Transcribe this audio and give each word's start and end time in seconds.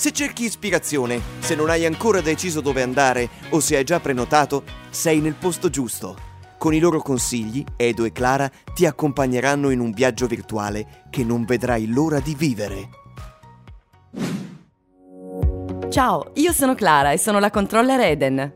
Se 0.00 0.12
cerchi 0.12 0.44
ispirazione, 0.44 1.20
se 1.40 1.54
non 1.54 1.68
hai 1.68 1.84
ancora 1.84 2.22
deciso 2.22 2.62
dove 2.62 2.80
andare 2.80 3.28
o 3.50 3.60
se 3.60 3.76
hai 3.76 3.84
già 3.84 4.00
prenotato, 4.00 4.62
sei 4.88 5.20
nel 5.20 5.34
posto 5.34 5.68
giusto. 5.68 6.16
Con 6.56 6.72
i 6.72 6.78
loro 6.78 7.02
consigli, 7.02 7.62
Edo 7.76 8.06
e 8.06 8.10
Clara 8.10 8.50
ti 8.72 8.86
accompagneranno 8.86 9.68
in 9.68 9.78
un 9.78 9.90
viaggio 9.90 10.26
virtuale 10.26 11.04
che 11.10 11.22
non 11.22 11.44
vedrai 11.44 11.86
l'ora 11.86 12.18
di 12.18 12.34
vivere. 12.34 12.88
Ciao, 15.90 16.30
io 16.36 16.52
sono 16.52 16.74
Clara 16.74 17.10
e 17.10 17.18
sono 17.18 17.38
la 17.38 17.50
controller 17.50 18.00
Eden. 18.00 18.54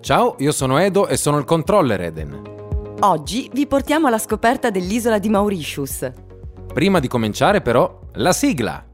Ciao, 0.00 0.36
io 0.40 0.52
sono 0.52 0.76
Edo 0.76 1.06
e 1.06 1.16
sono 1.16 1.38
il 1.38 1.44
controller 1.46 2.02
Eden. 2.02 2.96
Oggi 3.00 3.48
vi 3.50 3.66
portiamo 3.66 4.08
alla 4.08 4.18
scoperta 4.18 4.68
dell'isola 4.68 5.18
di 5.18 5.30
Mauritius. 5.30 6.12
Prima 6.74 7.00
di 7.00 7.08
cominciare 7.08 7.62
però, 7.62 7.98
la 8.16 8.34
sigla! 8.34 8.91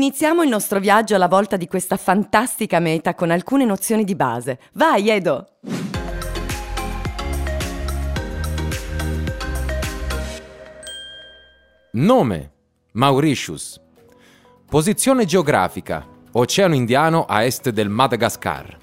Iniziamo 0.00 0.42
il 0.42 0.48
nostro 0.48 0.80
viaggio 0.80 1.14
alla 1.14 1.28
volta 1.28 1.58
di 1.58 1.66
questa 1.66 1.98
fantastica 1.98 2.78
meta 2.78 3.14
con 3.14 3.30
alcune 3.30 3.66
nozioni 3.66 4.02
di 4.02 4.14
base. 4.14 4.58
Vai, 4.72 5.10
Edo! 5.10 5.58
Nome: 11.92 12.52
Mauritius. 12.92 13.78
Posizione 14.66 15.26
geografica: 15.26 16.06
Oceano 16.32 16.74
Indiano 16.74 17.26
a 17.26 17.44
est 17.44 17.68
del 17.68 17.90
Madagascar. 17.90 18.78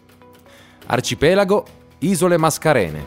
Arcipelago: 0.86 1.66
Isole 1.98 2.38
Mascarene. 2.38 3.06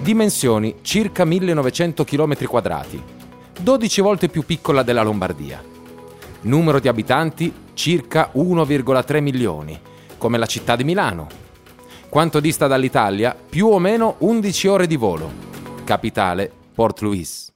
Dimensioni: 0.00 0.76
circa 0.82 1.24
1900 1.24 2.04
km2, 2.04 3.00
12 3.62 4.00
volte 4.00 4.28
più 4.28 4.44
piccola 4.44 4.84
della 4.84 5.02
Lombardia. 5.02 5.74
Numero 6.46 6.78
di 6.78 6.86
abitanti 6.86 7.52
circa 7.74 8.30
1,3 8.32 9.20
milioni, 9.20 9.76
come 10.16 10.38
la 10.38 10.46
città 10.46 10.76
di 10.76 10.84
Milano. 10.84 11.26
Quanto 12.08 12.38
dista 12.38 12.68
dall'Italia? 12.68 13.34
Più 13.34 13.66
o 13.66 13.80
meno 13.80 14.14
11 14.18 14.68
ore 14.68 14.86
di 14.86 14.94
volo. 14.94 15.28
Capitale 15.82 16.48
Port 16.72 17.00
Louis. 17.00 17.52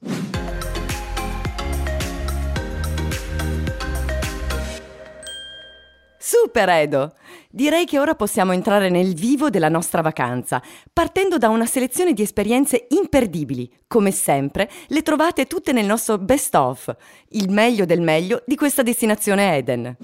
Super 6.17 6.69
Edo! 6.69 7.13
Direi 7.53 7.83
che 7.85 7.99
ora 7.99 8.15
possiamo 8.15 8.53
entrare 8.53 8.89
nel 8.89 9.13
vivo 9.13 9.49
della 9.49 9.67
nostra 9.67 10.01
vacanza, 10.01 10.63
partendo 10.93 11.37
da 11.37 11.49
una 11.49 11.65
selezione 11.65 12.13
di 12.13 12.21
esperienze 12.21 12.87
imperdibili. 12.91 13.69
Come 13.87 14.11
sempre, 14.11 14.69
le 14.87 15.01
trovate 15.01 15.47
tutte 15.47 15.73
nel 15.73 15.85
nostro 15.85 16.17
best 16.17 16.55
of, 16.55 16.95
il 17.31 17.51
meglio 17.51 17.83
del 17.83 17.99
meglio 17.99 18.41
di 18.45 18.55
questa 18.55 18.83
destinazione 18.83 19.57
Eden. 19.57 19.97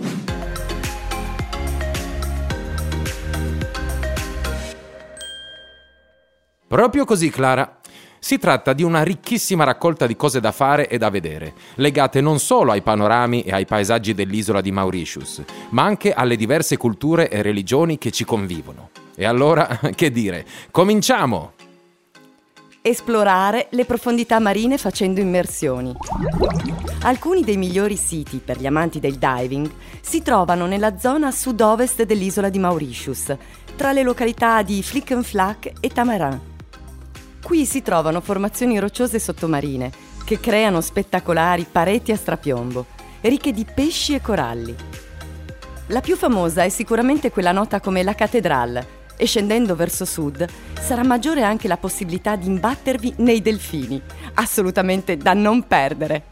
Proprio 6.68 7.06
così, 7.06 7.30
Clara. 7.30 7.80
Si 8.20 8.38
tratta 8.38 8.74
di 8.74 8.84
una 8.84 9.04
ricchissima 9.04 9.64
raccolta 9.64 10.08
di 10.08 10.16
cose 10.16 10.40
da 10.40 10.52
fare 10.52 10.90
e 10.90 10.98
da 10.98 11.10
vedere, 11.10 11.54
legate 11.76 12.20
non 12.22 12.40
solo 12.40 12.72
ai 12.72 12.82
panorami 12.82 13.44
e 13.44 13.52
ai 13.52 13.66
paesaggi 13.66 14.14
dell'isola 14.14 14.62
di 14.62 14.72
Mauritius, 14.72 15.44
ma 15.70 15.84
anche 15.84 16.14
alle 16.14 16.36
diverse 16.36 16.78
culture 16.78 17.30
e 17.30 17.42
religioni 17.42 17.98
che 17.98 18.12
ci 18.12 18.26
convivono. 18.26 18.90
E 19.16 19.26
allora, 19.26 19.80
che 19.96 20.12
dire, 20.12 20.46
cominciamo! 20.72 21.54
Esplorare 22.82 23.68
le 23.72 23.84
profondità 23.84 24.40
marine 24.40 24.78
facendo 24.78 25.20
immersioni. 25.20 25.94
Alcuni 27.02 27.44
dei 27.44 27.58
migliori 27.58 27.98
siti 27.98 28.42
per 28.44 28.60
gli 28.60 28.66
amanti 28.66 29.00
del 29.00 29.18
diving 29.18 29.70
si 30.00 30.22
trovano 30.22 30.66
nella 30.68 30.98
zona 30.98 31.32
sud-ovest 31.32 32.04
dell'isola 32.04 32.50
di 32.50 32.60
Mauritius, 32.60 33.36
tra 33.76 33.92
le 33.92 34.04
località 34.04 34.62
di 34.62 34.82
Flickenflack 34.82 35.74
e 35.82 35.90
Tamarin. 35.90 36.56
Qui 37.48 37.66
si 37.66 37.82
trovano 37.82 38.20
formazioni 38.20 38.78
rocciose 38.78 39.20
sottomarine 39.20 39.90
che 40.26 40.38
creano 40.38 40.82
spettacolari 40.82 41.66
pareti 41.72 42.12
a 42.12 42.18
strapiombo, 42.18 42.86
ricche 43.22 43.54
di 43.54 43.66
pesci 43.74 44.14
e 44.14 44.20
coralli. 44.20 44.76
La 45.86 46.02
più 46.02 46.18
famosa 46.18 46.64
è 46.64 46.68
sicuramente 46.68 47.32
quella 47.32 47.54
nota 47.54 47.80
come 47.80 48.04
la 48.04 48.16
Cattedrale 48.16 48.86
e 49.16 49.26
scendendo 49.26 49.78
verso 49.78 50.04
sud 50.04 50.46
sarà 50.78 51.06
maggiore 51.06 51.42
anche 51.44 51.70
la 51.70 51.78
possibilità 51.78 52.36
di 52.36 52.48
imbattervi 52.48 53.14
nei 53.20 53.42
delfini, 53.42 54.02
assolutamente 54.34 55.16
da 55.16 55.32
non 55.32 55.66
perdere. 55.66 56.24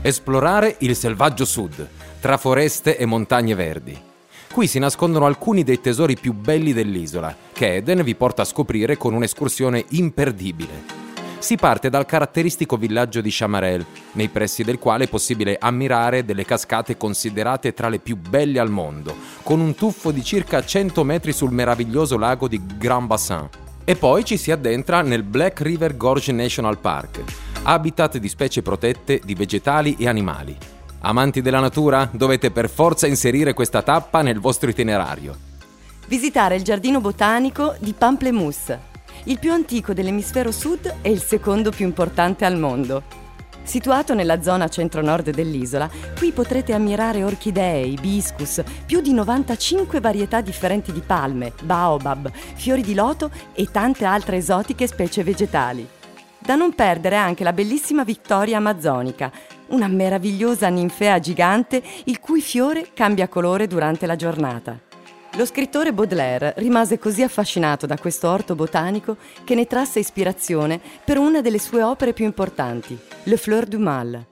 Esplorare 0.00 0.76
il 0.78 0.94
selvaggio 0.94 1.44
sud, 1.44 1.88
tra 2.20 2.36
foreste 2.36 2.96
e 2.96 3.04
montagne 3.04 3.56
verdi. 3.56 4.10
Qui 4.52 4.66
si 4.66 4.78
nascondono 4.78 5.24
alcuni 5.24 5.64
dei 5.64 5.80
tesori 5.80 6.14
più 6.14 6.34
belli 6.34 6.74
dell'isola, 6.74 7.34
che 7.54 7.76
Eden 7.76 8.02
vi 8.02 8.14
porta 8.14 8.42
a 8.42 8.44
scoprire 8.44 8.98
con 8.98 9.14
un'escursione 9.14 9.82
imperdibile. 9.88 11.00
Si 11.38 11.56
parte 11.56 11.88
dal 11.88 12.04
caratteristico 12.04 12.76
villaggio 12.76 13.22
di 13.22 13.30
Chamarel, 13.32 13.84
nei 14.12 14.28
pressi 14.28 14.62
del 14.62 14.78
quale 14.78 15.04
è 15.04 15.08
possibile 15.08 15.56
ammirare 15.58 16.26
delle 16.26 16.44
cascate 16.44 16.98
considerate 16.98 17.72
tra 17.72 17.88
le 17.88 17.98
più 17.98 18.14
belle 18.18 18.58
al 18.58 18.68
mondo, 18.68 19.16
con 19.42 19.58
un 19.58 19.74
tuffo 19.74 20.10
di 20.10 20.22
circa 20.22 20.62
100 20.62 21.02
metri 21.02 21.32
sul 21.32 21.50
meraviglioso 21.50 22.18
lago 22.18 22.46
di 22.46 22.60
Grand 22.76 23.06
Bassin. 23.06 23.48
E 23.84 23.96
poi 23.96 24.22
ci 24.22 24.36
si 24.36 24.50
addentra 24.50 25.00
nel 25.00 25.22
Black 25.22 25.62
River 25.62 25.96
Gorge 25.96 26.30
National 26.30 26.78
Park, 26.78 27.22
habitat 27.62 28.18
di 28.18 28.28
specie 28.28 28.60
protette 28.60 29.18
di 29.24 29.32
vegetali 29.32 29.96
e 29.98 30.08
animali. 30.08 30.56
Amanti 31.04 31.42
della 31.42 31.58
natura, 31.58 32.08
dovete 32.12 32.52
per 32.52 32.70
forza 32.70 33.08
inserire 33.08 33.54
questa 33.54 33.82
tappa 33.82 34.22
nel 34.22 34.38
vostro 34.38 34.70
itinerario. 34.70 35.36
Visitare 36.06 36.54
il 36.54 36.62
giardino 36.62 37.00
botanico 37.00 37.74
di 37.80 37.92
Pamplemousse, 37.92 38.90
il 39.24 39.40
più 39.40 39.50
antico 39.50 39.94
dell'emisfero 39.94 40.52
sud 40.52 40.94
e 41.02 41.10
il 41.10 41.20
secondo 41.20 41.70
più 41.70 41.86
importante 41.86 42.44
al 42.44 42.56
mondo. 42.56 43.02
Situato 43.64 44.14
nella 44.14 44.42
zona 44.42 44.68
centro-nord 44.68 45.30
dell'isola, 45.30 45.90
qui 46.16 46.30
potrete 46.30 46.72
ammirare 46.72 47.24
orchidee, 47.24 47.84
ibiscus, 47.84 48.62
più 48.86 49.00
di 49.00 49.12
95 49.12 49.98
varietà 49.98 50.40
differenti 50.40 50.92
di 50.92 51.02
palme, 51.04 51.52
baobab, 51.64 52.30
fiori 52.32 52.82
di 52.82 52.94
loto 52.94 53.28
e 53.54 53.68
tante 53.72 54.04
altre 54.04 54.36
esotiche 54.36 54.86
specie 54.86 55.24
vegetali. 55.24 55.88
Da 56.38 56.56
non 56.56 56.74
perdere 56.74 57.14
anche 57.14 57.44
la 57.44 57.52
bellissima 57.52 58.02
Vittoria 58.02 58.56
amazzonica, 58.56 59.30
una 59.72 59.88
meravigliosa 59.88 60.68
ninfea 60.68 61.18
gigante 61.18 61.82
il 62.04 62.20
cui 62.20 62.40
fiore 62.40 62.88
cambia 62.94 63.28
colore 63.28 63.66
durante 63.66 64.06
la 64.06 64.16
giornata. 64.16 64.78
Lo 65.36 65.46
scrittore 65.46 65.94
Baudelaire 65.94 66.52
rimase 66.58 66.98
così 66.98 67.22
affascinato 67.22 67.86
da 67.86 67.96
questo 67.96 68.28
orto 68.28 68.54
botanico 68.54 69.16
che 69.44 69.54
ne 69.54 69.66
trasse 69.66 69.98
ispirazione 69.98 70.78
per 71.04 71.16
una 71.16 71.40
delle 71.40 71.58
sue 71.58 71.82
opere 71.82 72.12
più 72.12 72.26
importanti, 72.26 72.98
Le 73.24 73.36
Fleur 73.38 73.66
du 73.66 73.78
Mal. 73.78 74.26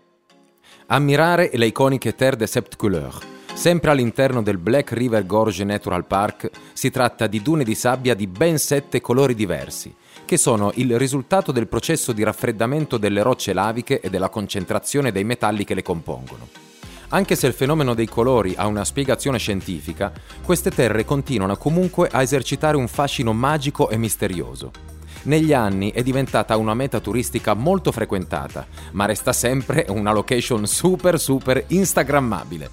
Ammirare 0.87 1.50
le 1.55 1.67
iconiche 1.67 2.14
Terre 2.14 2.37
de 2.37 2.47
Sept 2.47 2.76
Couleurs. 2.76 3.26
Sempre 3.55 3.91
all'interno 3.91 4.43
del 4.43 4.59
Black 4.59 4.93
River 4.93 5.25
Gorge 5.25 5.64
Natural 5.64 6.06
Park 6.06 6.50
si 6.73 6.91
tratta 6.91 7.26
di 7.26 7.41
dune 7.41 7.64
di 7.64 7.75
sabbia 7.75 8.14
di 8.14 8.26
ben 8.26 8.59
sette 8.59 9.00
colori 9.00 9.35
diversi, 9.35 9.94
che 10.31 10.37
sono 10.37 10.71
il 10.77 10.97
risultato 10.97 11.50
del 11.50 11.67
processo 11.67 12.12
di 12.12 12.23
raffreddamento 12.23 12.99
delle 12.99 13.21
rocce 13.21 13.53
laviche 13.53 13.99
e 14.00 14.11
della 14.11 14.29
concentrazione 14.29 15.11
dei 15.11 15.25
metalli 15.25 15.65
che 15.65 15.75
le 15.75 15.82
compongono. 15.82 16.47
Anche 17.09 17.35
se 17.35 17.49
il 17.49 17.53
fenomeno 17.53 17.94
dei 17.94 18.06
colori 18.06 18.55
ha 18.56 18.69
una 18.69 18.85
spiegazione 18.85 19.38
scientifica, 19.38 20.12
queste 20.44 20.71
terre 20.71 21.05
continuano 21.05 21.56
comunque 21.56 22.09
a 22.12 22.23
esercitare 22.23 22.77
un 22.77 22.87
fascino 22.87 23.32
magico 23.32 23.91
e 23.91 23.97
misterioso. 23.97 24.71
Negli 25.23 25.53
anni 25.53 25.91
è 25.91 26.05
diventata 26.05 26.56
una 26.56 26.75
meta 26.75 27.00
turistica 27.00 27.55
molto 27.55 27.91
frequentata, 27.91 28.65
ma 28.93 29.06
resta 29.06 29.33
sempre 29.33 29.87
una 29.88 30.12
location 30.12 30.65
super 30.65 31.19
super 31.19 31.65
instagrammabile. 31.67 32.71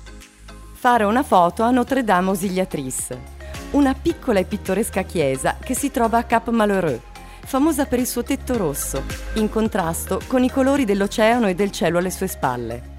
Fare 0.73 1.05
una 1.05 1.23
foto 1.23 1.63
a 1.63 1.71
Notre 1.71 2.03
Dame 2.03 2.29
Auxiliatrice 2.29 3.35
una 3.71 3.93
piccola 3.93 4.39
e 4.39 4.45
pittoresca 4.45 5.01
chiesa 5.01 5.57
che 5.61 5.75
si 5.75 5.91
trova 5.91 6.19
a 6.19 6.23
Cap 6.23 6.49
Malheureux, 6.49 7.01
famosa 7.47 7.85
per 7.85 7.97
il 7.97 8.07
suo 8.07 8.23
tetto 8.23 8.57
rosso, 8.57 9.03
in 9.35 9.49
contrasto 9.49 10.19
con 10.27 10.43
i 10.43 10.51
colori 10.51 10.83
dell'oceano 10.83 11.47
e 11.47 11.55
del 11.55 11.71
cielo 11.71 11.97
alle 11.97 12.11
sue 12.11 12.27
spalle. 12.27 12.95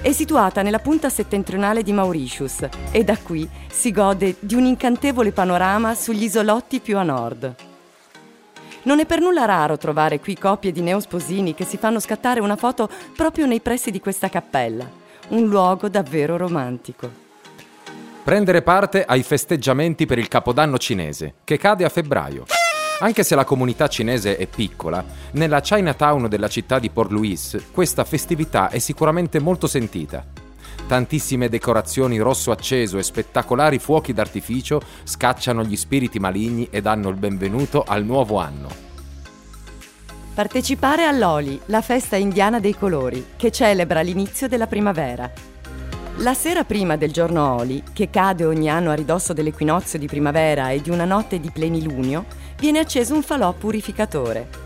È 0.00 0.12
situata 0.12 0.62
nella 0.62 0.78
punta 0.78 1.08
settentrionale 1.08 1.82
di 1.82 1.92
Mauritius 1.92 2.68
e 2.92 3.02
da 3.02 3.18
qui 3.18 3.48
si 3.68 3.90
gode 3.90 4.36
di 4.38 4.54
un 4.54 4.64
incantevole 4.64 5.32
panorama 5.32 5.96
sugli 5.96 6.22
isolotti 6.22 6.78
più 6.78 6.98
a 6.98 7.02
nord. 7.02 7.54
Non 8.84 9.00
è 9.00 9.06
per 9.06 9.18
nulla 9.18 9.44
raro 9.44 9.76
trovare 9.76 10.20
qui 10.20 10.38
coppie 10.38 10.70
di 10.70 10.80
neosposini 10.80 11.54
che 11.54 11.64
si 11.64 11.76
fanno 11.76 11.98
scattare 11.98 12.38
una 12.38 12.56
foto 12.56 12.88
proprio 13.16 13.46
nei 13.46 13.60
pressi 13.60 13.90
di 13.90 13.98
questa 13.98 14.28
cappella, 14.28 14.88
un 15.30 15.48
luogo 15.48 15.88
davvero 15.88 16.36
romantico. 16.36 17.10
Prendere 18.22 18.62
parte 18.62 19.04
ai 19.04 19.24
festeggiamenti 19.24 20.06
per 20.06 20.18
il 20.18 20.28
Capodanno 20.28 20.78
cinese, 20.78 21.34
che 21.42 21.58
cade 21.58 21.84
a 21.84 21.88
febbraio. 21.88 22.44
Anche 23.00 23.24
se 23.24 23.34
la 23.34 23.44
comunità 23.44 23.88
cinese 23.88 24.36
è 24.36 24.46
piccola, 24.46 25.04
nella 25.32 25.60
Chinatown 25.60 26.28
della 26.28 26.46
città 26.48 26.78
di 26.78 26.90
Port 26.90 27.10
Louis 27.10 27.58
questa 27.72 28.04
festività 28.04 28.68
è 28.68 28.78
sicuramente 28.78 29.40
molto 29.40 29.66
sentita. 29.66 30.24
Tantissime 30.86 31.48
decorazioni 31.48 32.18
rosso 32.18 32.52
acceso 32.52 32.98
e 32.98 33.02
spettacolari 33.02 33.80
fuochi 33.80 34.12
d'artificio 34.12 34.80
scacciano 35.02 35.64
gli 35.64 35.76
spiriti 35.76 36.20
maligni 36.20 36.68
e 36.70 36.80
danno 36.80 37.08
il 37.08 37.16
benvenuto 37.16 37.82
al 37.86 38.04
nuovo 38.04 38.38
anno. 38.38 38.68
Partecipare 40.32 41.04
all'Oli, 41.04 41.60
la 41.66 41.80
festa 41.80 42.14
indiana 42.16 42.60
dei 42.60 42.76
colori, 42.76 43.24
che 43.36 43.50
celebra 43.50 44.02
l'inizio 44.02 44.46
della 44.46 44.66
primavera. 44.66 45.30
La 46.18 46.34
sera 46.34 46.62
prima 46.62 46.96
del 46.96 47.10
giorno 47.10 47.56
Oli, 47.56 47.82
che 47.92 48.08
cade 48.08 48.44
ogni 48.44 48.70
anno 48.70 48.92
a 48.92 48.94
ridosso 48.94 49.32
dell'equinozio 49.32 49.98
di 49.98 50.06
primavera 50.06 50.70
e 50.70 50.80
di 50.80 50.90
una 50.90 51.04
notte 51.04 51.40
di 51.40 51.50
plenilunio, 51.50 52.24
viene 52.58 52.78
acceso 52.78 53.14
un 53.14 53.22
falò 53.22 53.52
purificatore. 53.52 54.62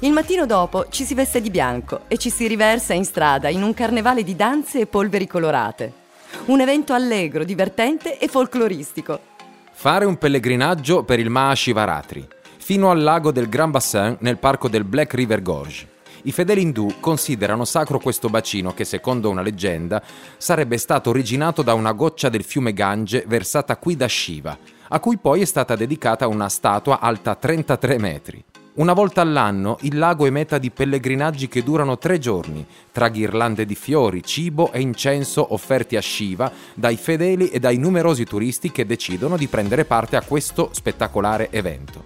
Il 0.00 0.12
mattino 0.12 0.46
dopo 0.46 0.86
ci 0.88 1.04
si 1.04 1.14
veste 1.14 1.40
di 1.40 1.50
bianco 1.50 2.02
e 2.08 2.16
ci 2.16 2.30
si 2.30 2.46
riversa 2.46 2.94
in 2.94 3.04
strada 3.04 3.48
in 3.48 3.62
un 3.62 3.74
carnevale 3.74 4.22
di 4.22 4.34
danze 4.34 4.80
e 4.80 4.86
polveri 4.86 5.26
colorate. 5.26 5.92
Un 6.46 6.60
evento 6.60 6.94
allegro, 6.94 7.44
divertente 7.44 8.18
e 8.18 8.28
folcloristico. 8.28 9.20
Fare 9.72 10.04
un 10.04 10.16
pellegrinaggio 10.16 11.04
per 11.04 11.18
il 11.18 11.28
Mahashivaratri, 11.28 12.26
fino 12.56 12.90
al 12.90 13.02
lago 13.02 13.30
del 13.32 13.48
Grand 13.48 13.72
Bassin 13.72 14.16
nel 14.20 14.38
parco 14.38 14.68
del 14.68 14.84
Black 14.84 15.14
River 15.14 15.42
Gorge. 15.42 15.88
I 16.22 16.32
fedeli 16.32 16.60
indù 16.60 16.96
considerano 17.00 17.64
sacro 17.64 17.98
questo 17.98 18.28
bacino 18.28 18.74
che, 18.74 18.84
secondo 18.84 19.30
una 19.30 19.40
leggenda, 19.42 20.02
sarebbe 20.36 20.76
stato 20.76 21.10
originato 21.10 21.62
da 21.62 21.74
una 21.74 21.92
goccia 21.92 22.28
del 22.28 22.44
fiume 22.44 22.74
Gange 22.74 23.24
versata 23.26 23.76
qui 23.76 23.96
da 23.96 24.06
Shiva, 24.06 24.56
a 24.92 25.00
cui 25.00 25.18
poi 25.18 25.42
è 25.42 25.44
stata 25.44 25.76
dedicata 25.76 26.26
una 26.26 26.48
statua 26.48 27.00
alta 27.00 27.34
33 27.34 27.98
metri. 27.98 28.44
Una 28.74 28.92
volta 28.92 29.20
all'anno 29.20 29.76
il 29.82 29.98
lago 29.98 30.26
è 30.26 30.30
meta 30.30 30.58
di 30.58 30.70
pellegrinaggi 30.70 31.48
che 31.48 31.62
durano 31.62 31.98
tre 31.98 32.18
giorni, 32.18 32.64
tra 32.92 33.08
ghirlande 33.08 33.66
di 33.66 33.74
fiori, 33.74 34.22
cibo 34.22 34.72
e 34.72 34.80
incenso 34.80 35.52
offerti 35.52 35.96
a 35.96 36.00
Shiva 36.00 36.50
dai 36.74 36.96
fedeli 36.96 37.48
e 37.48 37.58
dai 37.58 37.78
numerosi 37.78 38.24
turisti 38.24 38.70
che 38.70 38.86
decidono 38.86 39.36
di 39.36 39.48
prendere 39.48 39.84
parte 39.84 40.16
a 40.16 40.22
questo 40.22 40.70
spettacolare 40.72 41.50
evento. 41.50 42.04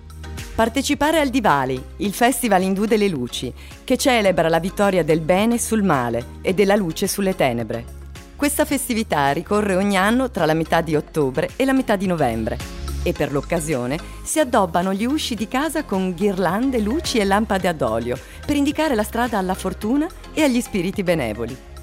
Partecipare 0.55 1.21
al 1.21 1.29
Diwali, 1.29 1.83
il 1.99 2.13
festival 2.13 2.63
indù 2.63 2.87
delle 2.87 3.09
luci, 3.09 3.53
che 3.83 3.97
celebra 3.97 4.49
la 4.49 4.61
vittoria 4.61 5.05
del 5.05 5.21
bene 5.21 5.59
sul 5.59 5.83
male 5.83 6.27
e 6.43 6.55
della 6.55 6.77
luce 6.77 7.07
sulle 7.07 7.35
tenebre. 7.35 8.04
Questa 8.45 8.67
festività 8.67 9.31
ricorre 9.31 9.75
ogni 9.75 9.97
anno 9.97 10.31
tra 10.31 10.45
la 10.45 10.53
metà 10.53 10.83
di 10.83 10.95
ottobre 10.95 11.53
e 11.57 11.65
la 11.65 11.73
metà 11.73 11.97
di 11.97 12.07
novembre 12.07 12.59
e 13.03 13.15
per 13.15 13.33
l'occasione 13.33 13.99
si 14.23 14.39
addobbano 14.39 14.93
gli 14.93 15.07
usci 15.07 15.35
di 15.35 15.49
casa 15.49 15.85
con 15.85 16.13
ghirlande, 16.13 16.79
luci 16.79 17.17
e 17.17 17.25
lampade 17.25 17.69
ad 17.69 17.81
olio 17.81 18.19
per 18.45 18.57
indicare 18.57 18.95
la 18.95 19.03
strada 19.03 19.39
alla 19.39 19.55
fortuna 19.55 20.07
e 20.35 20.43
agli 20.43 20.61
spiriti 20.61 21.03
benevoli. 21.03 21.74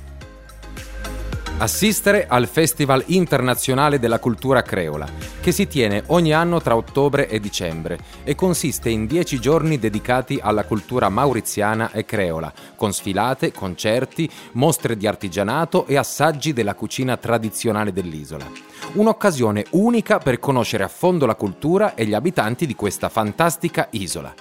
Assistere 1.62 2.26
al 2.28 2.48
Festival 2.48 3.04
internazionale 3.10 4.00
della 4.00 4.18
cultura 4.18 4.64
creola, 4.64 5.08
che 5.40 5.52
si 5.52 5.68
tiene 5.68 6.02
ogni 6.08 6.34
anno 6.34 6.60
tra 6.60 6.76
ottobre 6.76 7.30
e 7.30 7.40
dicembre 7.40 8.00
e 8.24 8.34
consiste 8.34 8.90
in 8.90 9.06
dieci 9.06 9.40
giorni 9.40 9.78
dedicati 9.78 10.40
alla 10.42 10.64
cultura 10.64 11.10
mauriziana 11.10 11.92
e 11.92 12.04
creola, 12.04 12.52
con 12.76 12.92
sfilate, 12.92 13.52
concerti, 13.52 14.28
mostre 14.54 14.98
di 14.98 15.06
artigianato 15.06 15.86
e 15.86 15.98
assaggi 15.98 16.52
della 16.52 16.74
cucina 16.74 17.16
tradizionale 17.18 17.94
dell'isola. 17.94 18.50
Un'occasione 18.94 19.66
unica 19.74 20.18
per 20.18 20.40
conoscere 20.40 20.84
a 20.84 20.88
fondo 20.88 21.28
la 21.28 21.36
cultura 21.36 21.94
e 21.94 22.06
gli 22.06 22.16
abitanti 22.16 22.66
di 22.66 22.74
questa 22.74 23.08
fantastica 23.08 23.88
isola. 23.92 24.34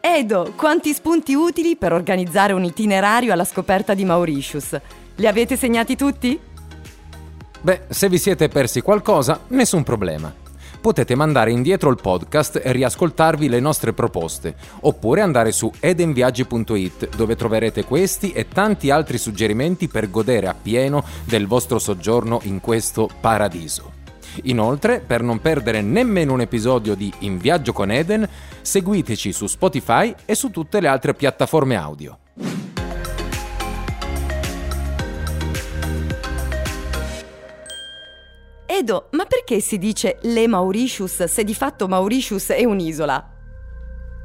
Edo, 0.00 0.54
quanti 0.56 0.92
spunti 0.92 1.34
utili 1.34 1.76
per 1.76 1.92
organizzare 1.92 2.52
un 2.52 2.64
itinerario 2.64 3.32
alla 3.32 3.44
scoperta 3.44 3.94
di 3.94 4.04
Mauritius. 4.04 4.76
Li 5.16 5.26
avete 5.26 5.56
segnati 5.56 5.96
tutti? 5.96 6.47
Beh, 7.60 7.82
se 7.88 8.08
vi 8.08 8.18
siete 8.18 8.48
persi 8.48 8.80
qualcosa, 8.80 9.40
nessun 9.48 9.82
problema. 9.82 10.32
Potete 10.80 11.16
mandare 11.16 11.50
indietro 11.50 11.90
il 11.90 11.98
podcast 12.00 12.60
e 12.62 12.70
riascoltarvi 12.70 13.48
le 13.48 13.58
nostre 13.58 13.92
proposte, 13.92 14.54
oppure 14.82 15.22
andare 15.22 15.50
su 15.50 15.70
edenviaggi.it 15.80 17.16
dove 17.16 17.34
troverete 17.34 17.84
questi 17.84 18.30
e 18.30 18.46
tanti 18.46 18.90
altri 18.90 19.18
suggerimenti 19.18 19.88
per 19.88 20.08
godere 20.08 20.46
appieno 20.46 21.04
del 21.24 21.48
vostro 21.48 21.80
soggiorno 21.80 22.38
in 22.44 22.60
questo 22.60 23.10
paradiso. 23.20 23.96
Inoltre, 24.44 25.00
per 25.04 25.22
non 25.22 25.40
perdere 25.40 25.80
nemmeno 25.82 26.34
un 26.34 26.42
episodio 26.42 26.94
di 26.94 27.12
In 27.20 27.38
Viaggio 27.38 27.72
con 27.72 27.90
Eden, 27.90 28.28
seguiteci 28.62 29.32
su 29.32 29.48
Spotify 29.48 30.14
e 30.24 30.36
su 30.36 30.50
tutte 30.50 30.80
le 30.80 30.86
altre 30.86 31.12
piattaforme 31.12 31.74
audio. 31.74 32.18
Edo, 38.78 39.08
ma 39.12 39.24
perché 39.24 39.58
si 39.58 39.76
dice 39.76 40.18
le 40.22 40.46
Mauritius 40.46 41.24
se 41.24 41.42
di 41.42 41.52
fatto 41.52 41.88
Mauritius 41.88 42.50
è 42.50 42.64
un'isola? 42.64 43.32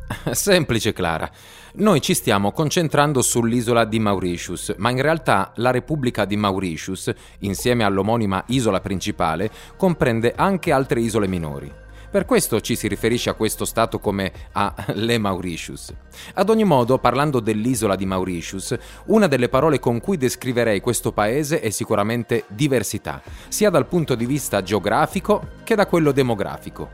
Semplice 0.30 0.94
Clara. 0.94 1.28
Noi 1.76 2.02
ci 2.02 2.14
stiamo 2.14 2.52
concentrando 2.52 3.24
sull'isola 3.24 3.84
di 3.84 3.98
Mauritius, 3.98 4.76
ma 4.78 4.92
in 4.92 5.02
realtà 5.02 5.54
la 5.56 5.72
Repubblica 5.72 6.26
di 6.26 6.36
Mauritius, 6.36 7.12
insieme 7.40 7.84
all'omonima 7.84 8.44
isola 8.50 8.80
principale, 8.80 9.50
comprende 9.76 10.34
anche 10.36 10.72
altre 10.72 11.00
isole 11.00 11.26
minori. 11.26 11.83
Per 12.14 12.26
questo 12.26 12.62
ci 12.62 12.76
si 12.76 12.88
riferisce 12.88 13.32
a 13.32 13.34
questo 13.34 13.66
stato 13.66 13.98
come 13.98 14.32
a 14.52 14.72
Le 14.94 15.18
Mauritius. 15.18 15.92
Ad 16.36 16.48
ogni 16.52 16.64
modo, 16.64 17.00
parlando 17.00 17.40
dell'isola 17.40 17.96
di 17.96 18.06
Mauritius, 18.06 18.78
una 19.06 19.26
delle 19.26 19.50
parole 19.50 19.80
con 19.80 20.00
cui 20.00 20.16
descriverei 20.16 20.80
questo 20.80 21.12
paese 21.12 21.60
è 21.60 21.72
sicuramente 21.72 22.44
diversità, 22.50 23.20
sia 23.48 23.72
dal 23.72 23.88
punto 23.88 24.14
di 24.14 24.28
vista 24.28 24.62
geografico 24.62 25.54
che 25.64 25.74
da 25.74 25.88
quello 25.88 26.12
demografico. 26.12 26.92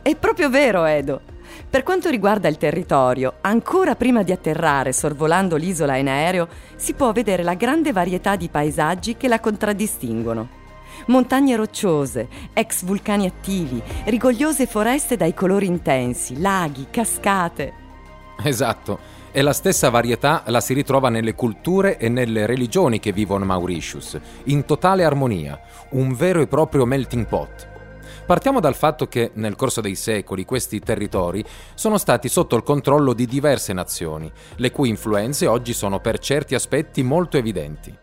È 0.00 0.14
proprio 0.14 0.48
vero, 0.48 0.84
Edo. 0.84 1.22
Per 1.68 1.82
quanto 1.82 2.08
riguarda 2.08 2.46
il 2.46 2.56
territorio, 2.56 3.38
ancora 3.40 3.96
prima 3.96 4.22
di 4.22 4.30
atterrare 4.30 4.92
sorvolando 4.92 5.56
l'isola 5.56 5.96
in 5.96 6.06
aereo, 6.06 6.46
si 6.76 6.94
può 6.94 7.10
vedere 7.10 7.42
la 7.42 7.54
grande 7.54 7.90
varietà 7.90 8.36
di 8.36 8.48
paesaggi 8.48 9.16
che 9.16 9.26
la 9.26 9.40
contraddistinguono 9.40 10.59
montagne 11.10 11.56
rocciose, 11.56 12.28
ex 12.54 12.84
vulcani 12.84 13.26
attivi, 13.26 13.82
rigogliose 14.06 14.66
foreste 14.66 15.16
dai 15.16 15.34
colori 15.34 15.66
intensi, 15.66 16.40
laghi, 16.40 16.86
cascate. 16.90 17.72
Esatto. 18.42 19.18
E 19.32 19.42
la 19.42 19.52
stessa 19.52 19.90
varietà 19.90 20.42
la 20.46 20.60
si 20.60 20.72
ritrova 20.72 21.08
nelle 21.08 21.34
culture 21.34 21.98
e 21.98 22.08
nelle 22.08 22.46
religioni 22.46 22.98
che 22.98 23.12
vivono 23.12 23.44
Mauritius, 23.44 24.18
in 24.44 24.64
totale 24.64 25.04
armonia, 25.04 25.60
un 25.90 26.14
vero 26.14 26.40
e 26.40 26.46
proprio 26.48 26.84
melting 26.84 27.26
pot. 27.26 27.68
Partiamo 28.26 28.60
dal 28.60 28.74
fatto 28.74 29.06
che 29.08 29.32
nel 29.34 29.56
corso 29.56 29.80
dei 29.80 29.96
secoli 29.96 30.44
questi 30.44 30.80
territori 30.80 31.44
sono 31.74 31.98
stati 31.98 32.28
sotto 32.28 32.56
il 32.56 32.62
controllo 32.62 33.12
di 33.12 33.26
diverse 33.26 33.72
nazioni, 33.72 34.30
le 34.56 34.70
cui 34.70 34.88
influenze 34.88 35.46
oggi 35.46 35.72
sono 35.72 36.00
per 36.00 36.18
certi 36.18 36.54
aspetti 36.54 37.02
molto 37.02 37.36
evidenti. 37.36 37.96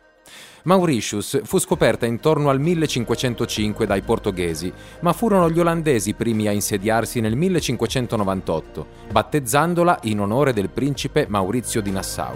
Mauritius 0.67 1.39
fu 1.45 1.59
scoperta 1.59 2.05
intorno 2.05 2.49
al 2.49 2.59
1505 2.59 3.85
dai 3.85 4.01
portoghesi, 4.01 4.69
ma 4.99 5.13
furono 5.13 5.49
gli 5.49 5.61
olandesi 5.61 6.09
i 6.09 6.13
primi 6.13 6.45
a 6.47 6.51
insediarsi 6.51 7.21
nel 7.21 7.37
1598, 7.37 8.85
battezzandola 9.09 9.99
in 10.03 10.19
onore 10.19 10.51
del 10.51 10.69
principe 10.69 11.25
Maurizio 11.29 11.81
di 11.81 11.91
Nassau. 11.91 12.35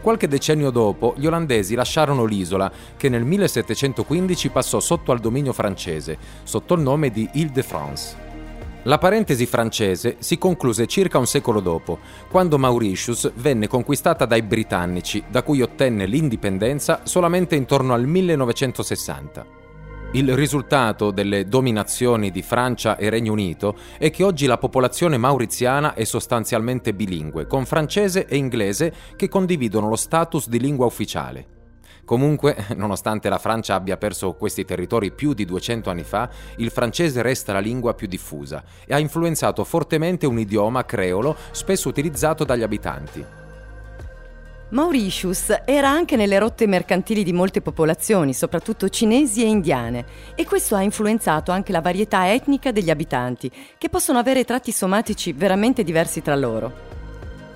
Qualche 0.00 0.28
decennio 0.28 0.70
dopo, 0.70 1.14
gli 1.16 1.26
olandesi 1.26 1.74
lasciarono 1.74 2.24
l'isola, 2.26 2.70
che 2.96 3.08
nel 3.08 3.24
1715 3.24 4.50
passò 4.50 4.78
sotto 4.78 5.10
al 5.10 5.18
dominio 5.18 5.52
francese, 5.52 6.16
sotto 6.44 6.74
il 6.74 6.80
nome 6.80 7.10
di 7.10 7.28
Ile-de-France. 7.32 8.25
La 8.86 8.98
parentesi 8.98 9.46
francese 9.46 10.14
si 10.20 10.38
concluse 10.38 10.86
circa 10.86 11.18
un 11.18 11.26
secolo 11.26 11.58
dopo, 11.58 11.98
quando 12.30 12.56
Mauritius 12.56 13.32
venne 13.34 13.66
conquistata 13.66 14.26
dai 14.26 14.42
britannici, 14.42 15.24
da 15.28 15.42
cui 15.42 15.60
ottenne 15.60 16.06
l'indipendenza 16.06 17.00
solamente 17.02 17.56
intorno 17.56 17.94
al 17.94 18.06
1960. 18.06 19.44
Il 20.12 20.32
risultato 20.36 21.10
delle 21.10 21.48
dominazioni 21.48 22.30
di 22.30 22.42
Francia 22.42 22.96
e 22.96 23.10
Regno 23.10 23.32
Unito 23.32 23.74
è 23.98 24.08
che 24.10 24.22
oggi 24.22 24.46
la 24.46 24.56
popolazione 24.56 25.16
mauriziana 25.16 25.94
è 25.94 26.04
sostanzialmente 26.04 26.94
bilingue, 26.94 27.48
con 27.48 27.66
francese 27.66 28.26
e 28.26 28.36
inglese 28.36 28.94
che 29.16 29.28
condividono 29.28 29.88
lo 29.88 29.96
status 29.96 30.48
di 30.48 30.60
lingua 30.60 30.86
ufficiale. 30.86 31.55
Comunque, 32.06 32.56
nonostante 32.76 33.28
la 33.28 33.36
Francia 33.36 33.74
abbia 33.74 33.98
perso 33.98 34.32
questi 34.34 34.64
territori 34.64 35.10
più 35.10 35.34
di 35.34 35.44
200 35.44 35.90
anni 35.90 36.04
fa, 36.04 36.30
il 36.56 36.70
francese 36.70 37.20
resta 37.20 37.52
la 37.52 37.58
lingua 37.58 37.92
più 37.92 38.06
diffusa 38.06 38.64
e 38.86 38.94
ha 38.94 38.98
influenzato 38.98 39.64
fortemente 39.64 40.24
un 40.24 40.38
idioma 40.38 40.86
creolo 40.86 41.36
spesso 41.50 41.88
utilizzato 41.88 42.44
dagli 42.44 42.62
abitanti. 42.62 43.24
Mauritius 44.68 45.62
era 45.64 45.88
anche 45.88 46.16
nelle 46.16 46.38
rotte 46.38 46.66
mercantili 46.66 47.22
di 47.22 47.32
molte 47.32 47.60
popolazioni, 47.60 48.34
soprattutto 48.34 48.88
cinesi 48.88 49.42
e 49.42 49.46
indiane, 49.46 50.04
e 50.34 50.44
questo 50.44 50.74
ha 50.74 50.82
influenzato 50.82 51.52
anche 51.52 51.70
la 51.70 51.80
varietà 51.80 52.32
etnica 52.32 52.72
degli 52.72 52.90
abitanti, 52.90 53.50
che 53.78 53.88
possono 53.88 54.18
avere 54.18 54.44
tratti 54.44 54.72
somatici 54.72 55.32
veramente 55.32 55.84
diversi 55.84 56.20
tra 56.20 56.34
loro. 56.34 56.95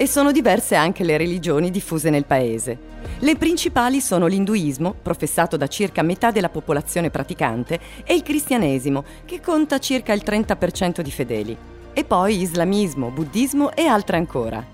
E 0.00 0.06
sono 0.06 0.32
diverse 0.32 0.76
anche 0.76 1.04
le 1.04 1.18
religioni 1.18 1.70
diffuse 1.70 2.08
nel 2.08 2.24
paese. 2.24 2.78
Le 3.18 3.36
principali 3.36 4.00
sono 4.00 4.28
l'induismo, 4.28 4.94
professato 4.94 5.58
da 5.58 5.66
circa 5.66 6.00
metà 6.00 6.30
della 6.30 6.48
popolazione 6.48 7.10
praticante, 7.10 7.78
e 8.04 8.14
il 8.14 8.22
cristianesimo, 8.22 9.04
che 9.26 9.42
conta 9.42 9.78
circa 9.78 10.14
il 10.14 10.22
30% 10.24 11.02
di 11.02 11.10
fedeli. 11.10 11.54
E 11.92 12.04
poi 12.04 12.40
islamismo, 12.40 13.10
buddismo 13.10 13.76
e 13.76 13.84
altre 13.84 14.16
ancora. 14.16 14.64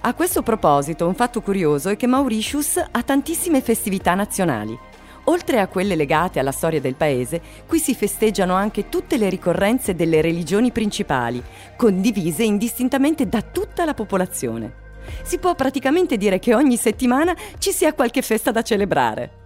A 0.00 0.14
questo 0.14 0.42
proposito, 0.42 1.06
un 1.06 1.14
fatto 1.14 1.40
curioso 1.40 1.90
è 1.90 1.96
che 1.96 2.08
Mauritius 2.08 2.84
ha 2.90 3.02
tantissime 3.04 3.60
festività 3.60 4.14
nazionali. 4.14 4.76
Oltre 5.24 5.58
a 5.60 5.68
quelle 5.68 5.96
legate 5.96 6.38
alla 6.38 6.52
storia 6.52 6.80
del 6.80 6.96
paese, 6.96 7.40
qui 7.66 7.78
si 7.78 7.94
festeggiano 7.94 8.54
anche 8.54 8.88
tutte 8.88 9.16
le 9.16 9.30
ricorrenze 9.30 9.94
delle 9.94 10.20
religioni 10.20 10.70
principali, 10.70 11.42
condivise 11.76 12.42
indistintamente 12.42 13.26
da 13.26 13.40
tutta 13.40 13.84
la 13.84 13.94
popolazione. 13.94 14.82
Si 15.22 15.38
può 15.38 15.54
praticamente 15.54 16.16
dire 16.16 16.38
che 16.38 16.54
ogni 16.54 16.76
settimana 16.76 17.34
ci 17.58 17.72
sia 17.72 17.94
qualche 17.94 18.20
festa 18.22 18.50
da 18.50 18.62
celebrare. 18.62 19.42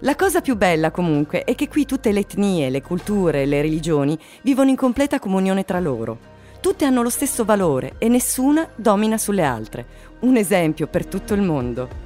La 0.00 0.16
cosa 0.16 0.42
più 0.42 0.54
bella 0.54 0.90
comunque 0.90 1.44
è 1.44 1.54
che 1.54 1.68
qui 1.68 1.86
tutte 1.86 2.12
le 2.12 2.20
etnie, 2.20 2.68
le 2.68 2.82
culture 2.82 3.42
e 3.42 3.46
le 3.46 3.62
religioni 3.62 4.18
vivono 4.42 4.68
in 4.68 4.76
completa 4.76 5.18
comunione 5.18 5.64
tra 5.64 5.80
loro. 5.80 6.32
Tutte 6.60 6.84
hanno 6.84 7.02
lo 7.02 7.10
stesso 7.10 7.44
valore 7.44 7.94
e 7.98 8.08
nessuna 8.08 8.68
domina 8.74 9.16
sulle 9.16 9.44
altre. 9.44 9.86
Un 10.20 10.36
esempio 10.36 10.88
per 10.88 11.06
tutto 11.06 11.32
il 11.32 11.42
mondo. 11.42 12.03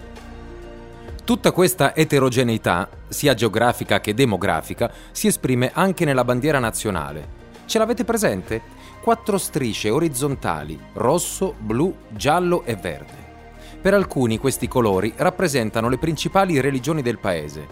Tutta 1.28 1.52
questa 1.52 1.94
eterogeneità, 1.94 2.88
sia 3.08 3.34
geografica 3.34 4.00
che 4.00 4.14
demografica, 4.14 4.90
si 5.10 5.26
esprime 5.26 5.70
anche 5.74 6.06
nella 6.06 6.24
bandiera 6.24 6.58
nazionale. 6.58 7.28
Ce 7.66 7.76
l'avete 7.76 8.02
presente? 8.02 8.62
Quattro 9.02 9.36
strisce 9.36 9.90
orizzontali, 9.90 10.80
rosso, 10.94 11.54
blu, 11.58 11.94
giallo 12.08 12.64
e 12.64 12.76
verde. 12.76 13.26
Per 13.78 13.92
alcuni 13.92 14.38
questi 14.38 14.68
colori 14.68 15.12
rappresentano 15.16 15.90
le 15.90 15.98
principali 15.98 16.62
religioni 16.62 17.02
del 17.02 17.18
paese. 17.18 17.66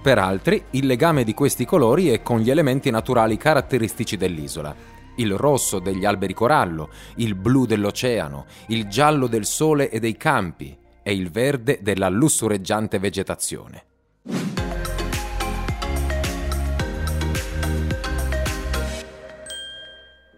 Per 0.00 0.18
altri 0.18 0.66
il 0.70 0.86
legame 0.86 1.24
di 1.24 1.34
questi 1.34 1.64
colori 1.64 2.10
è 2.10 2.22
con 2.22 2.38
gli 2.38 2.50
elementi 2.50 2.88
naturali 2.90 3.36
caratteristici 3.36 4.16
dell'isola, 4.16 4.72
il 5.16 5.36
rosso 5.36 5.80
degli 5.80 6.04
alberi 6.04 6.34
corallo, 6.34 6.90
il 7.16 7.34
blu 7.34 7.66
dell'oceano, 7.66 8.46
il 8.68 8.86
giallo 8.86 9.26
del 9.26 9.44
sole 9.44 9.90
e 9.90 9.98
dei 9.98 10.16
campi 10.16 10.84
e 11.06 11.12
il 11.12 11.30
verde 11.30 11.78
della 11.82 12.08
lussureggiante 12.08 12.98
vegetazione. 12.98 13.84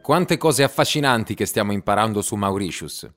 Quante 0.02 0.36
cose 0.36 0.62
affascinanti 0.62 1.32
che 1.32 1.46
stiamo 1.46 1.72
imparando 1.72 2.20
su 2.20 2.36
Mauritius. 2.36 3.08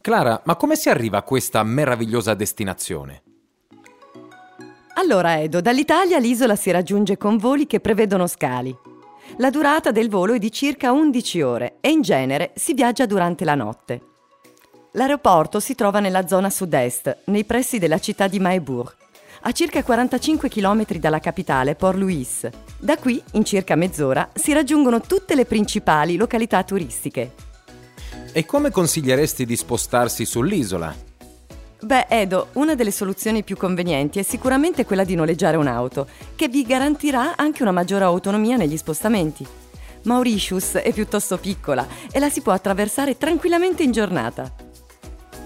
Clara, 0.00 0.40
ma 0.44 0.54
come 0.54 0.76
si 0.76 0.88
arriva 0.88 1.18
a 1.18 1.22
questa 1.22 1.64
meravigliosa 1.64 2.34
destinazione? 2.34 3.22
Allora, 4.94 5.40
Edo, 5.40 5.60
dall'Italia 5.60 6.18
l'isola 6.18 6.54
si 6.54 6.70
raggiunge 6.70 7.16
con 7.16 7.38
voli 7.38 7.66
che 7.66 7.80
prevedono 7.80 8.28
scali. 8.28 8.72
La 9.38 9.50
durata 9.50 9.90
del 9.90 10.08
volo 10.08 10.34
è 10.34 10.38
di 10.38 10.52
circa 10.52 10.92
11 10.92 11.42
ore 11.42 11.76
e 11.80 11.90
in 11.90 12.02
genere 12.02 12.52
si 12.54 12.72
viaggia 12.72 13.04
durante 13.04 13.44
la 13.44 13.56
notte. 13.56 14.13
L'aeroporto 14.96 15.58
si 15.58 15.74
trova 15.74 15.98
nella 15.98 16.28
zona 16.28 16.50
sud-est, 16.50 17.22
nei 17.24 17.44
pressi 17.44 17.80
della 17.80 17.98
città 17.98 18.28
di 18.28 18.38
Maebourg, 18.38 18.94
a 19.40 19.50
circa 19.50 19.82
45 19.82 20.48
km 20.48 20.86
dalla 20.98 21.18
capitale 21.18 21.74
Port 21.74 21.98
Louis. 21.98 22.48
Da 22.78 22.96
qui, 22.96 23.20
in 23.32 23.44
circa 23.44 23.74
mezz'ora, 23.74 24.28
si 24.32 24.52
raggiungono 24.52 25.00
tutte 25.00 25.34
le 25.34 25.46
principali 25.46 26.14
località 26.14 26.62
turistiche. 26.62 27.32
E 28.30 28.44
come 28.44 28.70
consiglieresti 28.70 29.44
di 29.44 29.56
spostarsi 29.56 30.24
sull'isola? 30.24 30.94
Beh, 31.80 32.06
Edo, 32.08 32.50
una 32.52 32.76
delle 32.76 32.92
soluzioni 32.92 33.42
più 33.42 33.56
convenienti 33.56 34.20
è 34.20 34.22
sicuramente 34.22 34.84
quella 34.84 35.02
di 35.02 35.16
noleggiare 35.16 35.56
un'auto, 35.56 36.06
che 36.36 36.46
vi 36.46 36.62
garantirà 36.62 37.34
anche 37.34 37.62
una 37.62 37.72
maggiore 37.72 38.04
autonomia 38.04 38.56
negli 38.56 38.76
spostamenti. 38.76 39.44
Mauritius 40.04 40.74
è 40.74 40.92
piuttosto 40.92 41.36
piccola 41.36 41.84
e 42.12 42.20
la 42.20 42.30
si 42.30 42.42
può 42.42 42.52
attraversare 42.52 43.18
tranquillamente 43.18 43.82
in 43.82 43.90
giornata. 43.90 44.63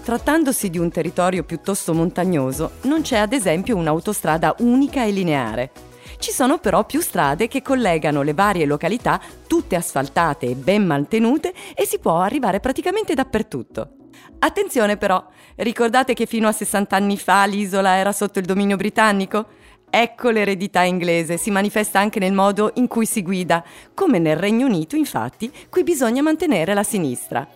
Trattandosi 0.09 0.71
di 0.71 0.79
un 0.79 0.89
territorio 0.89 1.43
piuttosto 1.43 1.93
montagnoso, 1.93 2.71
non 2.85 3.01
c'è 3.01 3.17
ad 3.17 3.31
esempio 3.31 3.75
un'autostrada 3.75 4.55
unica 4.61 5.03
e 5.05 5.11
lineare. 5.11 5.69
Ci 6.17 6.31
sono 6.31 6.57
però 6.57 6.83
più 6.83 6.99
strade 6.99 7.47
che 7.47 7.61
collegano 7.61 8.23
le 8.23 8.33
varie 8.33 8.65
località, 8.65 9.21
tutte 9.45 9.75
asfaltate 9.75 10.47
e 10.47 10.55
ben 10.55 10.83
mantenute, 10.83 11.53
e 11.75 11.85
si 11.85 11.99
può 11.99 12.21
arrivare 12.21 12.59
praticamente 12.59 13.13
dappertutto. 13.13 13.97
Attenzione 14.39 14.97
però, 14.97 15.23
ricordate 15.57 16.15
che 16.15 16.25
fino 16.25 16.47
a 16.47 16.53
60 16.53 16.95
anni 16.95 17.15
fa 17.15 17.45
l'isola 17.45 17.97
era 17.97 18.11
sotto 18.11 18.39
il 18.39 18.45
dominio 18.45 18.77
britannico? 18.77 19.45
Ecco 19.91 20.31
l'eredità 20.31 20.81
inglese, 20.81 21.37
si 21.37 21.51
manifesta 21.51 21.99
anche 21.99 22.17
nel 22.17 22.33
modo 22.33 22.71
in 22.77 22.87
cui 22.87 23.05
si 23.05 23.21
guida. 23.21 23.63
Come 23.93 24.17
nel 24.17 24.37
Regno 24.37 24.65
Unito, 24.65 24.95
infatti, 24.95 25.51
qui 25.69 25.83
bisogna 25.83 26.23
mantenere 26.23 26.73
la 26.73 26.81
sinistra. 26.81 27.47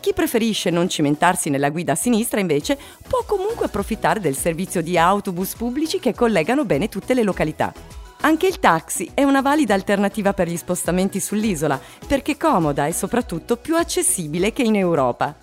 Chi 0.00 0.12
preferisce 0.12 0.70
non 0.70 0.88
cimentarsi 0.88 1.50
nella 1.50 1.70
guida 1.70 1.92
a 1.92 1.96
sinistra, 1.96 2.40
invece, 2.40 2.78
può 3.08 3.24
comunque 3.24 3.66
approfittare 3.66 4.20
del 4.20 4.36
servizio 4.36 4.82
di 4.82 4.98
autobus 4.98 5.54
pubblici 5.54 5.98
che 5.98 6.14
collegano 6.14 6.64
bene 6.64 6.88
tutte 6.88 7.14
le 7.14 7.22
località. 7.22 7.72
Anche 8.20 8.46
il 8.46 8.58
taxi 8.58 9.10
è 9.12 9.22
una 9.22 9.42
valida 9.42 9.74
alternativa 9.74 10.32
per 10.32 10.48
gli 10.48 10.56
spostamenti 10.56 11.20
sull'isola, 11.20 11.78
perché 12.06 12.36
comoda 12.36 12.86
e 12.86 12.92
soprattutto 12.92 13.56
più 13.56 13.76
accessibile 13.76 14.52
che 14.52 14.62
in 14.62 14.76
Europa. 14.76 15.36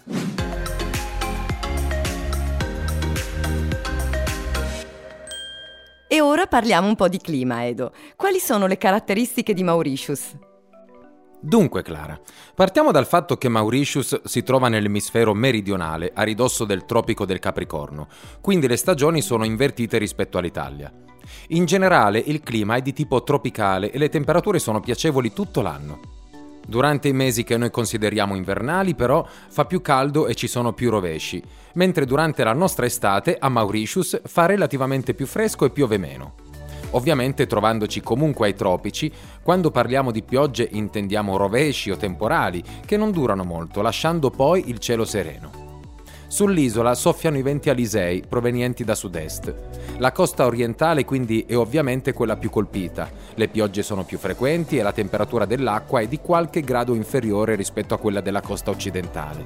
E 6.07 6.19
ora 6.19 6.45
parliamo 6.45 6.87
un 6.87 6.95
po' 6.95 7.07
di 7.07 7.19
clima, 7.19 7.65
Edo. 7.65 7.93
Quali 8.17 8.39
sono 8.39 8.67
le 8.67 8.77
caratteristiche 8.77 9.53
di 9.53 9.63
Mauritius? 9.63 10.50
Dunque, 11.43 11.81
Clara, 11.81 12.19
partiamo 12.53 12.91
dal 12.91 13.07
fatto 13.07 13.35
che 13.35 13.49
Mauritius 13.49 14.21
si 14.25 14.43
trova 14.43 14.69
nell'emisfero 14.69 15.33
meridionale, 15.33 16.11
a 16.13 16.21
ridosso 16.21 16.65
del 16.65 16.85
tropico 16.85 17.25
del 17.25 17.39
Capricorno, 17.39 18.07
quindi 18.41 18.67
le 18.67 18.77
stagioni 18.77 19.21
sono 19.21 19.43
invertite 19.43 19.97
rispetto 19.97 20.37
all'Italia. 20.37 20.93
In 21.49 21.65
generale 21.65 22.19
il 22.19 22.41
clima 22.41 22.75
è 22.75 22.81
di 22.83 22.93
tipo 22.93 23.23
tropicale 23.23 23.91
e 23.91 23.97
le 23.97 24.09
temperature 24.09 24.59
sono 24.59 24.81
piacevoli 24.81 25.33
tutto 25.33 25.61
l'anno. 25.61 25.99
Durante 26.63 27.07
i 27.07 27.13
mesi 27.13 27.43
che 27.43 27.57
noi 27.57 27.71
consideriamo 27.71 28.35
invernali, 28.35 28.93
però, 28.93 29.27
fa 29.49 29.65
più 29.65 29.81
caldo 29.81 30.27
e 30.27 30.35
ci 30.35 30.47
sono 30.47 30.73
più 30.73 30.91
rovesci, 30.91 31.41
mentre 31.73 32.05
durante 32.05 32.43
la 32.43 32.53
nostra 32.53 32.85
estate 32.85 33.37
a 33.39 33.49
Mauritius 33.49 34.21
fa 34.25 34.45
relativamente 34.45 35.15
più 35.15 35.25
fresco 35.25 35.65
e 35.65 35.71
piove 35.71 35.97
meno. 35.97 36.50
Ovviamente 36.91 37.47
trovandoci 37.47 38.01
comunque 38.01 38.47
ai 38.47 38.55
tropici, 38.55 39.11
quando 39.41 39.71
parliamo 39.71 40.11
di 40.11 40.23
piogge 40.23 40.67
intendiamo 40.69 41.37
rovesci 41.37 41.89
o 41.89 41.97
temporali 41.97 42.63
che 42.85 42.97
non 42.97 43.11
durano 43.11 43.43
molto, 43.43 43.81
lasciando 43.81 44.29
poi 44.29 44.69
il 44.69 44.79
cielo 44.79 45.05
sereno. 45.05 45.69
Sull'isola 46.27 46.95
soffiano 46.95 47.37
i 47.37 47.41
venti 47.41 47.69
alisei 47.69 48.23
provenienti 48.25 48.85
da 48.85 48.95
sud-est. 48.95 49.53
La 49.97 50.13
costa 50.13 50.45
orientale 50.45 51.03
quindi 51.03 51.43
è 51.45 51.57
ovviamente 51.57 52.13
quella 52.13 52.37
più 52.37 52.49
colpita. 52.49 53.09
Le 53.35 53.49
piogge 53.49 53.83
sono 53.83 54.05
più 54.05 54.17
frequenti 54.17 54.77
e 54.77 54.81
la 54.81 54.93
temperatura 54.93 55.43
dell'acqua 55.43 55.99
è 55.99 56.07
di 56.07 56.19
qualche 56.19 56.61
grado 56.61 56.93
inferiore 56.93 57.55
rispetto 57.55 57.93
a 57.93 57.97
quella 57.97 58.21
della 58.21 58.39
costa 58.39 58.71
occidentale. 58.71 59.43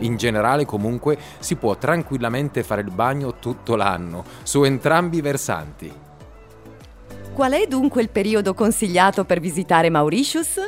In 0.00 0.16
generale 0.16 0.66
comunque 0.66 1.16
si 1.38 1.56
può 1.56 1.76
tranquillamente 1.76 2.62
fare 2.62 2.82
il 2.82 2.90
bagno 2.90 3.36
tutto 3.38 3.74
l'anno, 3.74 4.22
su 4.42 4.64
entrambi 4.64 5.16
i 5.16 5.22
versanti. 5.22 5.92
Qual 7.38 7.52
è 7.52 7.68
dunque 7.68 8.02
il 8.02 8.10
periodo 8.10 8.52
consigliato 8.52 9.24
per 9.24 9.38
visitare 9.38 9.90
Mauritius? 9.90 10.58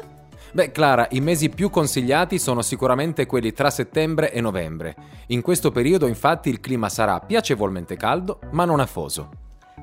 Beh, 0.52 0.70
Clara, 0.70 1.08
i 1.10 1.20
mesi 1.20 1.48
più 1.48 1.68
consigliati 1.68 2.38
sono 2.38 2.62
sicuramente 2.62 3.26
quelli 3.26 3.52
tra 3.52 3.70
settembre 3.70 4.30
e 4.32 4.40
novembre. 4.40 4.94
In 5.30 5.40
questo 5.40 5.72
periodo 5.72 6.06
infatti 6.06 6.48
il 6.48 6.60
clima 6.60 6.88
sarà 6.88 7.18
piacevolmente 7.18 7.96
caldo, 7.96 8.38
ma 8.52 8.64
non 8.64 8.78
afoso. 8.78 9.30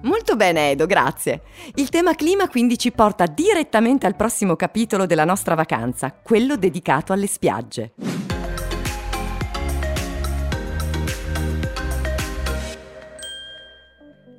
Molto 0.03 0.37
bene 0.37 0.71
Edo, 0.71 0.85
grazie. 0.85 1.41
Il 1.75 1.89
tema 1.89 2.15
clima 2.15 2.47
quindi 2.47 2.77
ci 2.77 2.93
porta 2.93 3.25
direttamente 3.25 4.05
al 4.05 4.15
prossimo 4.15 4.55
capitolo 4.55 5.05
della 5.05 5.25
nostra 5.25 5.55
vacanza, 5.55 6.15
quello 6.23 6.55
dedicato 6.55 7.11
alle 7.11 7.27
spiagge. 7.27 7.95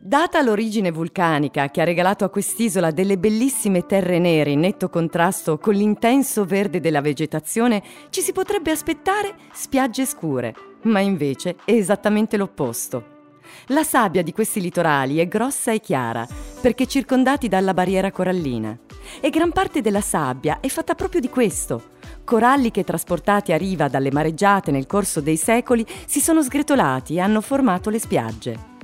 Data 0.09 0.41
l'origine 0.41 0.91
vulcanica 0.91 1.69
che 1.69 1.83
ha 1.83 1.85
regalato 1.85 2.25
a 2.25 2.31
quest'isola 2.31 2.91
delle 2.91 3.19
bellissime 3.19 3.85
terre 3.85 4.19
nere 4.19 4.53
in 4.53 4.61
netto 4.61 4.89
contrasto 4.89 5.59
con 5.59 5.75
l'intenso 5.75 6.47
verde 6.47 6.81
della 6.81 7.03
vegetazione, 7.03 7.83
ci 8.09 8.23
si 8.23 8.33
potrebbe 8.33 8.71
aspettare 8.71 9.35
spiagge 9.53 10.07
scure, 10.07 10.55
ma 10.85 11.01
invece 11.01 11.57
è 11.63 11.73
esattamente 11.73 12.39
l'opposto. 12.39 13.17
La 13.67 13.85
sabbia 13.85 14.23
di 14.23 14.33
questi 14.33 14.63
litorali 14.63 15.19
è 15.19 15.29
grossa 15.29 15.73
e 15.73 15.81
chiara 15.81 16.27
perché 16.59 16.87
circondati 16.87 17.47
dalla 17.47 17.75
barriera 17.75 18.11
corallina 18.11 18.75
e 19.21 19.29
gran 19.29 19.53
parte 19.53 19.83
della 19.83 20.01
sabbia 20.01 20.61
è 20.61 20.69
fatta 20.69 20.95
proprio 20.95 21.21
di 21.21 21.29
questo. 21.29 21.91
Coralli 22.25 22.71
che 22.71 22.83
trasportati 22.83 23.53
a 23.53 23.59
riva 23.59 23.89
dalle 23.89 24.11
mareggiate 24.11 24.71
nel 24.71 24.87
corso 24.87 25.21
dei 25.21 25.37
secoli 25.37 25.85
si 26.07 26.21
sono 26.21 26.43
sgretolati 26.43 27.17
e 27.17 27.21
hanno 27.21 27.43
formato 27.43 27.91
le 27.91 27.99
spiagge. 27.99 28.77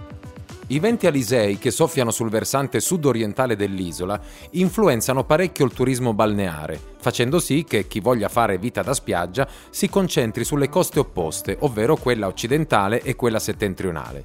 I 0.69 0.79
venti 0.79 1.07
alisei 1.07 1.59
che 1.59 1.71
soffiano 1.71 2.11
sul 2.11 2.31
versante 2.31 2.81
sud-orientale 2.81 3.55
dell'isola 3.55 4.19
influenzano 4.53 5.25
parecchio 5.25 5.67
il 5.67 5.75
turismo 5.75 6.15
balneare, 6.15 6.81
facendo 6.99 7.39
sì 7.39 7.65
che 7.65 7.87
chi 7.87 8.01
voglia 8.01 8.31
fare 8.31 8.57
vita 8.57 8.83
da 8.83 8.95
spiaggia 8.95 9.47
si 9.69 9.91
concentri 9.91 10.43
sulle 10.43 10.71
coste 10.71 11.01
opposte, 11.01 11.59
ovvero 11.61 11.97
quella 11.97 12.29
occidentale 12.29 13.03
e 13.03 13.15
quella 13.15 13.39
settentrionale. 13.39 14.25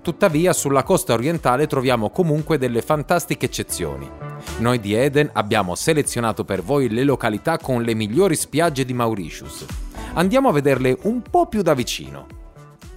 Tuttavia 0.00 0.54
sulla 0.54 0.84
costa 0.84 1.12
orientale 1.12 1.66
troviamo 1.66 2.08
comunque 2.08 2.56
delle 2.56 2.80
fantastiche 2.80 3.44
eccezioni. 3.44 4.10
Noi 4.58 4.80
di 4.80 4.94
Eden 4.94 5.28
abbiamo 5.34 5.74
selezionato 5.74 6.44
per 6.44 6.62
voi 6.62 6.88
le 6.88 7.04
località 7.04 7.58
con 7.58 7.82
le 7.82 7.94
migliori 7.94 8.36
spiagge 8.36 8.86
di 8.86 8.94
Mauritius. 8.94 9.66
Andiamo 10.14 10.48
a 10.48 10.52
vederle 10.52 10.96
un 11.02 11.20
po' 11.20 11.46
più 11.46 11.60
da 11.60 11.74
vicino. 11.74 12.43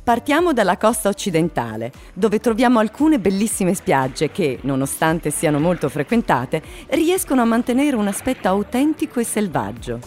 Partiamo 0.07 0.53
dalla 0.53 0.77
costa 0.77 1.09
occidentale, 1.09 1.91
dove 2.13 2.39
troviamo 2.39 2.79
alcune 2.79 3.19
bellissime 3.19 3.73
spiagge 3.73 4.31
che, 4.31 4.57
nonostante 4.61 5.31
siano 5.31 5.59
molto 5.59 5.89
frequentate, 5.89 6.61
riescono 6.91 7.41
a 7.41 7.43
mantenere 7.43 7.97
un 7.97 8.07
aspetto 8.07 8.47
autentico 8.47 9.19
e 9.19 9.25
selvaggio. 9.25 9.99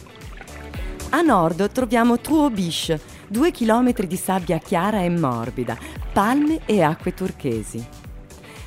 A 1.10 1.20
nord 1.20 1.70
troviamo 1.70 2.18
Truobish, 2.18 2.96
due 3.28 3.50
chilometri 3.50 4.06
di 4.06 4.16
sabbia 4.16 4.56
chiara 4.56 5.02
e 5.02 5.10
morbida, 5.10 5.76
palme 6.14 6.60
e 6.64 6.80
acque 6.80 7.12
turchesi. 7.12 7.86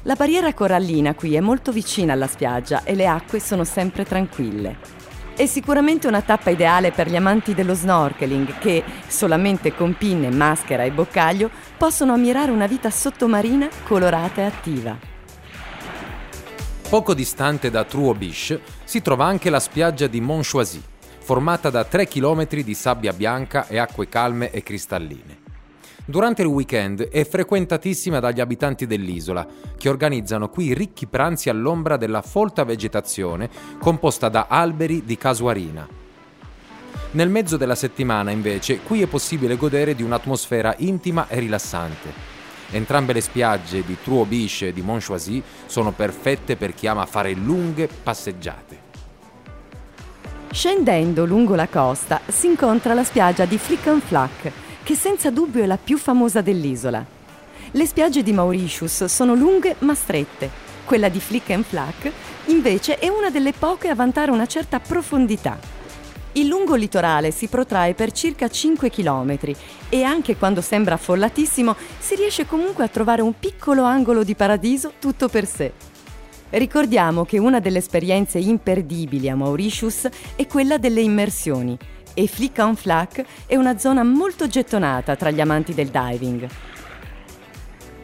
La 0.04 0.14
barriera 0.14 0.54
corallina 0.54 1.16
qui 1.16 1.34
è 1.34 1.40
molto 1.40 1.72
vicina 1.72 2.14
alla 2.14 2.28
spiaggia 2.28 2.84
e 2.84 2.94
le 2.94 3.08
acque 3.08 3.40
sono 3.40 3.64
sempre 3.64 4.06
tranquille. 4.06 5.03
È 5.36 5.48
sicuramente 5.48 6.08
una 6.08 6.22
tappa 6.22 6.52
ideale 6.52 6.92
per 6.92 7.10
gli 7.10 7.16
amanti 7.16 7.56
dello 7.56 7.74
snorkeling 7.74 8.60
che, 8.60 8.84
solamente 9.08 9.74
con 9.74 9.98
pinne, 9.98 10.30
maschera 10.30 10.84
e 10.84 10.92
boccaglio, 10.92 11.50
possono 11.76 12.14
ammirare 12.14 12.52
una 12.52 12.68
vita 12.68 12.92
sottomarina 12.92 13.68
colorata 13.84 14.42
e 14.42 14.46
attiva. 14.46 14.96
Poco 16.88 17.16
distante 17.16 17.72
da 17.72 17.84
Truobish 17.84 18.60
si 18.84 19.02
trova 19.02 19.26
anche 19.26 19.50
la 19.50 19.60
spiaggia 19.60 20.06
di 20.06 20.22
Montchoisy, 20.22 20.82
formata 21.18 21.72
da 21.72 21.84
3 21.84 22.08
km 22.08 22.48
di 22.48 22.74
sabbia 22.76 23.12
bianca 23.12 23.66
e 23.68 23.80
acque 23.80 24.08
calme 24.08 24.52
e 24.52 24.62
cristalline. 24.62 25.43
Durante 26.06 26.42
il 26.42 26.50
weekend 26.50 27.08
è 27.08 27.24
frequentatissima 27.24 28.20
dagli 28.20 28.42
abitanti 28.42 28.86
dell'isola, 28.86 29.48
che 29.78 29.88
organizzano 29.88 30.50
qui 30.50 30.74
ricchi 30.74 31.08
pranzi 31.08 31.48
all'ombra 31.50 31.96
della 31.96 32.22
folta 32.22 32.66
vegetazione 32.66 33.50
composta 33.80 34.28
da 34.28 34.48
alberi 34.50 35.06
di 35.06 35.18
casuarina. 35.18 35.88
Nel 37.12 37.30
mezzo 37.30 37.56
della 37.56 37.76
settimana, 37.76 38.32
invece, 38.32 38.80
qui 38.80 39.02
è 39.02 39.08
possibile 39.08 39.56
godere 39.56 39.96
di 39.96 40.04
un'atmosfera 40.04 40.76
intima 40.80 41.28
e 41.30 41.40
rilassante. 41.40 42.32
Entrambe 42.72 43.14
le 43.14 43.22
spiagge 43.22 43.86
di 43.86 43.96
Truobiche 44.04 44.68
e 44.68 44.74
di 44.74 44.82
Montchoisy 44.82 45.42
sono 45.68 45.92
perfette 45.92 46.58
per 46.58 46.74
chi 46.74 46.88
ama 46.88 47.06
fare 47.06 47.32
lunghe 47.34 47.88
passeggiate. 47.88 48.92
Scendendo 50.52 51.26
lungo 51.26 51.56
la 51.56 51.68
costa 51.68 52.20
si 52.28 52.48
incontra 52.48 52.94
la 52.94 53.04
spiaggia 53.04 53.46
di 53.46 53.58
Flick 53.58 53.88
and 53.88 54.02
Flack, 54.02 54.52
che 54.84 54.96
senza 54.96 55.30
dubbio 55.30 55.64
è 55.64 55.66
la 55.66 55.78
più 55.78 55.98
famosa 55.98 56.42
dell'isola. 56.42 57.04
Le 57.72 57.86
spiagge 57.88 58.22
di 58.22 58.34
Mauritius 58.34 59.06
sono 59.06 59.34
lunghe 59.34 59.78
ma 59.80 59.96
strette. 59.96 60.50
Quella 60.84 61.08
di 61.08 61.22
Flick 61.22 61.50
and 61.52 61.64
Flack 61.64 62.12
invece 62.48 63.00
è 63.00 63.08
una 63.08 63.30
delle 63.30 63.54
poche 63.54 63.88
a 63.88 63.96
vantare 63.96 64.32
una 64.32 64.46
certa 64.46 64.80
profondità. 64.82 65.58
Il 66.34 66.48
lungo 66.48 66.76
litorale 66.76 67.32
si 67.32 67.48
protrae 67.48 67.94
per 67.94 68.12
circa 68.12 68.50
5 68.50 68.90
km 68.90 69.38
e 69.88 70.04
anche 70.04 70.36
quando 70.36 70.62
sembra 70.62 70.96
affollatissimo 70.96 71.76
si 72.00 72.16
riesce 72.16 72.46
comunque 72.46 72.84
a 72.84 72.90
trovare 72.90 73.22
un 73.22 73.34
piccolo 73.40 73.84
angolo 73.84 74.24
di 74.24 74.36
paradiso 74.36 74.94
tutto 75.00 75.30
per 75.30 75.46
sé. 75.46 75.72
Ricordiamo 76.50 77.24
che 77.24 77.38
una 77.38 77.60
delle 77.60 77.78
esperienze 77.78 78.40
imperdibili 78.40 79.30
a 79.30 79.36
Mauritius 79.36 80.10
è 80.36 80.46
quella 80.46 80.78
delle 80.78 81.02
immersioni 81.02 81.78
e 82.14 82.28
Flick 82.28 82.58
on 82.60 82.76
Flack 82.76 83.26
è 83.46 83.56
una 83.56 83.78
zona 83.78 84.04
molto 84.04 84.48
gettonata 84.48 85.16
tra 85.16 85.32
gli 85.32 85.42
amanti 85.42 85.74
del 85.74 85.90
diving. 85.90 86.48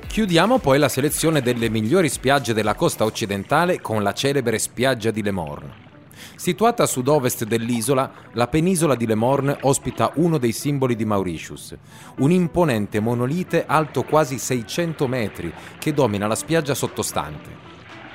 Chiudiamo 0.07 0.57
poi 0.57 0.79
la 0.79 0.89
selezione 0.89 1.41
delle 1.41 1.69
migliori 1.69 2.09
spiagge 2.09 2.53
della 2.53 2.73
costa 2.73 3.05
occidentale 3.05 3.79
con 3.79 4.01
la 4.01 4.11
celebre 4.13 4.57
spiaggia 4.57 5.11
di 5.11 5.21
Le 5.21 5.31
Morne. 5.31 5.87
Situata 6.35 6.83
a 6.83 6.87
sud-ovest 6.87 7.45
dell'isola, 7.45 8.11
la 8.33 8.47
penisola 8.47 8.95
di 8.95 9.05
Le 9.05 9.15
Morne 9.15 9.57
ospita 9.61 10.11
uno 10.15 10.37
dei 10.37 10.51
simboli 10.51 10.95
di 10.95 11.05
Mauritius, 11.05 11.75
un 12.17 12.31
imponente 12.31 12.99
monolite 12.99 13.65
alto 13.67 14.03
quasi 14.03 14.39
600 14.39 15.07
metri 15.07 15.53
che 15.77 15.93
domina 15.93 16.27
la 16.27 16.35
spiaggia 16.35 16.73
sottostante. 16.73 17.67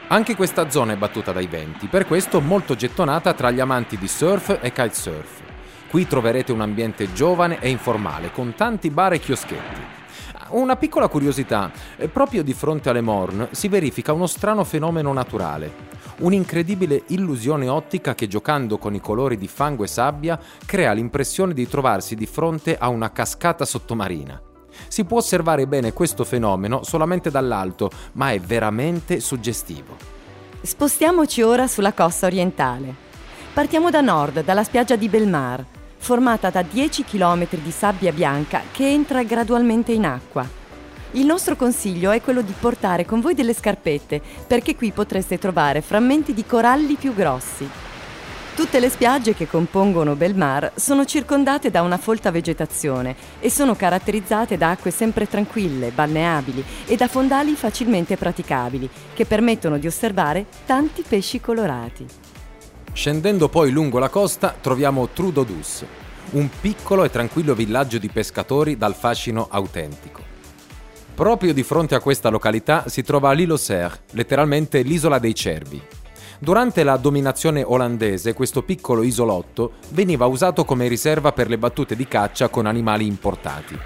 Anche 0.08 0.34
questa 0.34 0.68
zona 0.70 0.92
è 0.92 0.96
battuta 0.96 1.32
dai 1.32 1.46
venti, 1.46 1.86
per 1.86 2.06
questo 2.06 2.40
molto 2.40 2.74
gettonata 2.74 3.34
tra 3.34 3.50
gli 3.50 3.60
amanti 3.60 3.96
di 3.96 4.08
surf 4.08 4.58
e 4.60 4.72
kitesurf. 4.72 5.43
Qui 5.94 6.08
troverete 6.08 6.50
un 6.50 6.60
ambiente 6.60 7.12
giovane 7.12 7.60
e 7.60 7.68
informale, 7.68 8.32
con 8.32 8.52
tanti 8.56 8.90
bar 8.90 9.12
e 9.12 9.20
chioschetti. 9.20 9.80
Una 10.48 10.74
piccola 10.74 11.06
curiosità, 11.06 11.70
eh, 11.96 12.08
proprio 12.08 12.42
di 12.42 12.52
fronte 12.52 12.88
alle 12.88 13.00
Morn 13.00 13.46
si 13.52 13.68
verifica 13.68 14.12
uno 14.12 14.26
strano 14.26 14.64
fenomeno 14.64 15.12
naturale, 15.12 15.72
un'incredibile 16.18 17.04
illusione 17.10 17.68
ottica 17.68 18.16
che 18.16 18.26
giocando 18.26 18.76
con 18.76 18.96
i 18.96 19.00
colori 19.00 19.36
di 19.36 19.46
fango 19.46 19.84
e 19.84 19.86
sabbia 19.86 20.36
crea 20.66 20.90
l'impressione 20.90 21.54
di 21.54 21.68
trovarsi 21.68 22.16
di 22.16 22.26
fronte 22.26 22.76
a 22.76 22.88
una 22.88 23.12
cascata 23.12 23.64
sottomarina. 23.64 24.42
Si 24.88 25.04
può 25.04 25.18
osservare 25.18 25.68
bene 25.68 25.92
questo 25.92 26.24
fenomeno 26.24 26.82
solamente 26.82 27.30
dall'alto, 27.30 27.88
ma 28.14 28.32
è 28.32 28.40
veramente 28.40 29.20
suggestivo. 29.20 29.96
Spostiamoci 30.60 31.42
ora 31.42 31.68
sulla 31.68 31.92
costa 31.92 32.26
orientale. 32.26 32.92
Partiamo 33.54 33.90
da 33.90 34.00
nord, 34.00 34.42
dalla 34.42 34.64
spiaggia 34.64 34.96
di 34.96 35.08
Belmar, 35.08 35.64
formata 36.04 36.50
da 36.50 36.60
10 36.60 37.02
km 37.02 37.48
di 37.62 37.70
sabbia 37.70 38.12
bianca 38.12 38.60
che 38.70 38.86
entra 38.86 39.22
gradualmente 39.22 39.92
in 39.92 40.04
acqua. 40.04 40.46
Il 41.12 41.24
nostro 41.24 41.56
consiglio 41.56 42.10
è 42.10 42.20
quello 42.20 42.42
di 42.42 42.52
portare 42.60 43.06
con 43.06 43.22
voi 43.22 43.32
delle 43.32 43.54
scarpette, 43.54 44.20
perché 44.46 44.76
qui 44.76 44.92
potreste 44.92 45.38
trovare 45.38 45.80
frammenti 45.80 46.34
di 46.34 46.44
coralli 46.44 46.96
più 46.96 47.14
grossi. 47.14 47.66
Tutte 48.54 48.80
le 48.80 48.90
spiagge 48.90 49.34
che 49.34 49.48
compongono 49.48 50.14
Belmar 50.14 50.72
sono 50.74 51.06
circondate 51.06 51.70
da 51.70 51.80
una 51.80 51.96
folta 51.96 52.30
vegetazione 52.30 53.16
e 53.40 53.48
sono 53.48 53.74
caratterizzate 53.74 54.58
da 54.58 54.70
acque 54.72 54.90
sempre 54.90 55.26
tranquille, 55.26 55.90
balneabili 55.90 56.62
e 56.84 56.96
da 56.96 57.08
fondali 57.08 57.54
facilmente 57.54 58.18
praticabili, 58.18 58.90
che 59.14 59.24
permettono 59.24 59.78
di 59.78 59.86
osservare 59.86 60.44
tanti 60.66 61.02
pesci 61.08 61.40
colorati. 61.40 62.23
Scendendo 62.94 63.48
poi 63.48 63.72
lungo 63.72 63.98
la 63.98 64.08
costa 64.08 64.54
troviamo 64.58 65.08
Trudodus, 65.08 65.84
un 66.30 66.48
piccolo 66.60 67.02
e 67.02 67.10
tranquillo 67.10 67.52
villaggio 67.52 67.98
di 67.98 68.08
pescatori 68.08 68.76
dal 68.76 68.94
fascino 68.94 69.48
autentico. 69.50 70.22
Proprio 71.12 71.52
di 71.52 71.64
fronte 71.64 71.96
a 71.96 72.00
questa 72.00 72.28
località 72.28 72.84
si 72.86 73.02
trova 73.02 73.32
l'Île 73.32 73.58
Serre, 73.58 74.02
letteralmente 74.12 74.80
l'isola 74.82 75.18
dei 75.18 75.34
cervi. 75.34 75.82
Durante 76.38 76.84
la 76.84 76.96
dominazione 76.96 77.64
olandese 77.64 78.32
questo 78.32 78.62
piccolo 78.62 79.02
isolotto 79.02 79.72
veniva 79.90 80.26
usato 80.26 80.64
come 80.64 80.86
riserva 80.86 81.32
per 81.32 81.48
le 81.48 81.58
battute 81.58 81.96
di 81.96 82.06
caccia 82.06 82.48
con 82.48 82.64
animali 82.64 83.06
importati. 83.06 83.76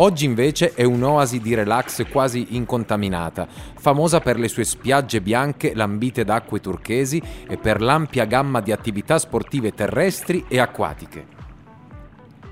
Oggi 0.00 0.26
invece 0.26 0.74
è 0.74 0.84
un'oasi 0.84 1.40
di 1.40 1.54
relax 1.54 2.08
quasi 2.08 2.54
incontaminata, 2.54 3.48
famosa 3.48 4.20
per 4.20 4.38
le 4.38 4.46
sue 4.46 4.62
spiagge 4.62 5.20
bianche 5.20 5.74
lambite 5.74 6.24
da 6.24 6.36
acque 6.36 6.60
turchesi 6.60 7.20
e 7.48 7.56
per 7.56 7.80
l'ampia 7.80 8.24
gamma 8.24 8.60
di 8.60 8.70
attività 8.70 9.18
sportive 9.18 9.74
terrestri 9.74 10.44
e 10.46 10.60
acquatiche. 10.60 11.26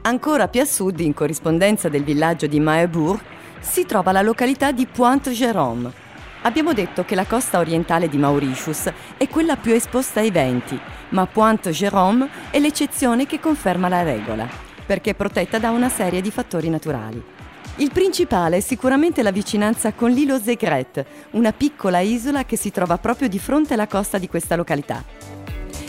Ancora 0.03 0.49
più 0.49 0.61
a 0.61 0.65
sud, 0.65 0.99
in 0.99 1.15
corrispondenza 1.15 1.89
del 1.89 2.03
villaggio 2.03 2.49
di 2.49 2.59
Maebourg, 2.59 3.21
si 3.61 3.87
trova 3.87 4.11
la 4.11 4.23
località 4.23 4.73
di 4.73 4.87
Pointe-Jérôme. 4.87 5.93
Abbiamo 6.43 6.73
detto 6.73 7.05
che 7.05 7.15
la 7.15 7.27
costa 7.27 7.61
orientale 7.61 8.09
di 8.09 8.19
Mauritius 8.19 8.91
è 9.17 9.29
quella 9.29 9.55
più 9.55 9.73
esposta 9.73 10.19
ai 10.19 10.33
venti, 10.33 10.77
ma 11.11 11.27
Pointe 11.27 11.71
Jérôme 11.71 12.29
è 12.51 12.59
l'eccezione 12.59 13.25
che 13.25 13.39
conferma 13.39 13.89
la 13.89 14.03
regola, 14.03 14.49
perché 14.85 15.11
è 15.11 15.15
protetta 15.15 15.61
da 15.61 15.71
una 15.71 15.89
serie 15.89 16.21
di 16.21 16.33
fattori 16.33 16.69
naturali. 16.69 17.35
Il 17.79 17.91
principale 17.93 18.57
è 18.57 18.61
sicuramente 18.61 19.23
la 19.23 19.31
vicinanza 19.31 19.93
con 19.93 20.11
l'Île 20.11 20.41
Zegret, 20.43 21.05
una 21.33 21.53
piccola 21.53 22.01
isola 22.01 22.47
che 22.47 22.57
si 22.57 22.71
trova 22.71 22.97
proprio 22.97 23.29
di 23.29 23.39
fronte 23.39 23.75
alla 23.75 23.87
costa 23.87 24.17
di 24.17 24.29
questa 24.29 24.57
località. 24.57 25.05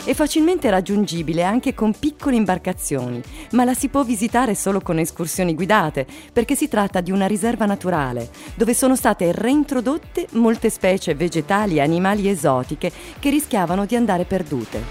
È 0.04 0.12
facilmente 0.12 0.68
raggiungibile 0.68 1.42
anche 1.44 1.72
con 1.72 1.94
piccole 1.98 2.36
imbarcazioni, 2.36 3.22
ma 3.52 3.64
la 3.64 3.72
si 3.72 3.88
può 3.88 4.02
visitare 4.02 4.54
solo 4.54 4.82
con 4.82 4.98
escursioni 4.98 5.54
guidate, 5.54 6.06
perché 6.30 6.54
si 6.54 6.68
tratta 6.68 7.00
di 7.00 7.10
una 7.10 7.26
riserva 7.26 7.64
naturale, 7.64 8.28
dove 8.54 8.74
sono 8.74 8.94
state 8.94 9.32
reintrodotte 9.32 10.26
molte 10.32 10.68
specie 10.68 11.14
vegetali 11.14 11.76
e 11.76 11.80
animali 11.80 12.28
esotiche 12.28 12.92
che 13.18 13.30
rischiavano 13.30 13.86
di 13.86 13.96
andare 13.96 14.26
perdute. 14.26 14.82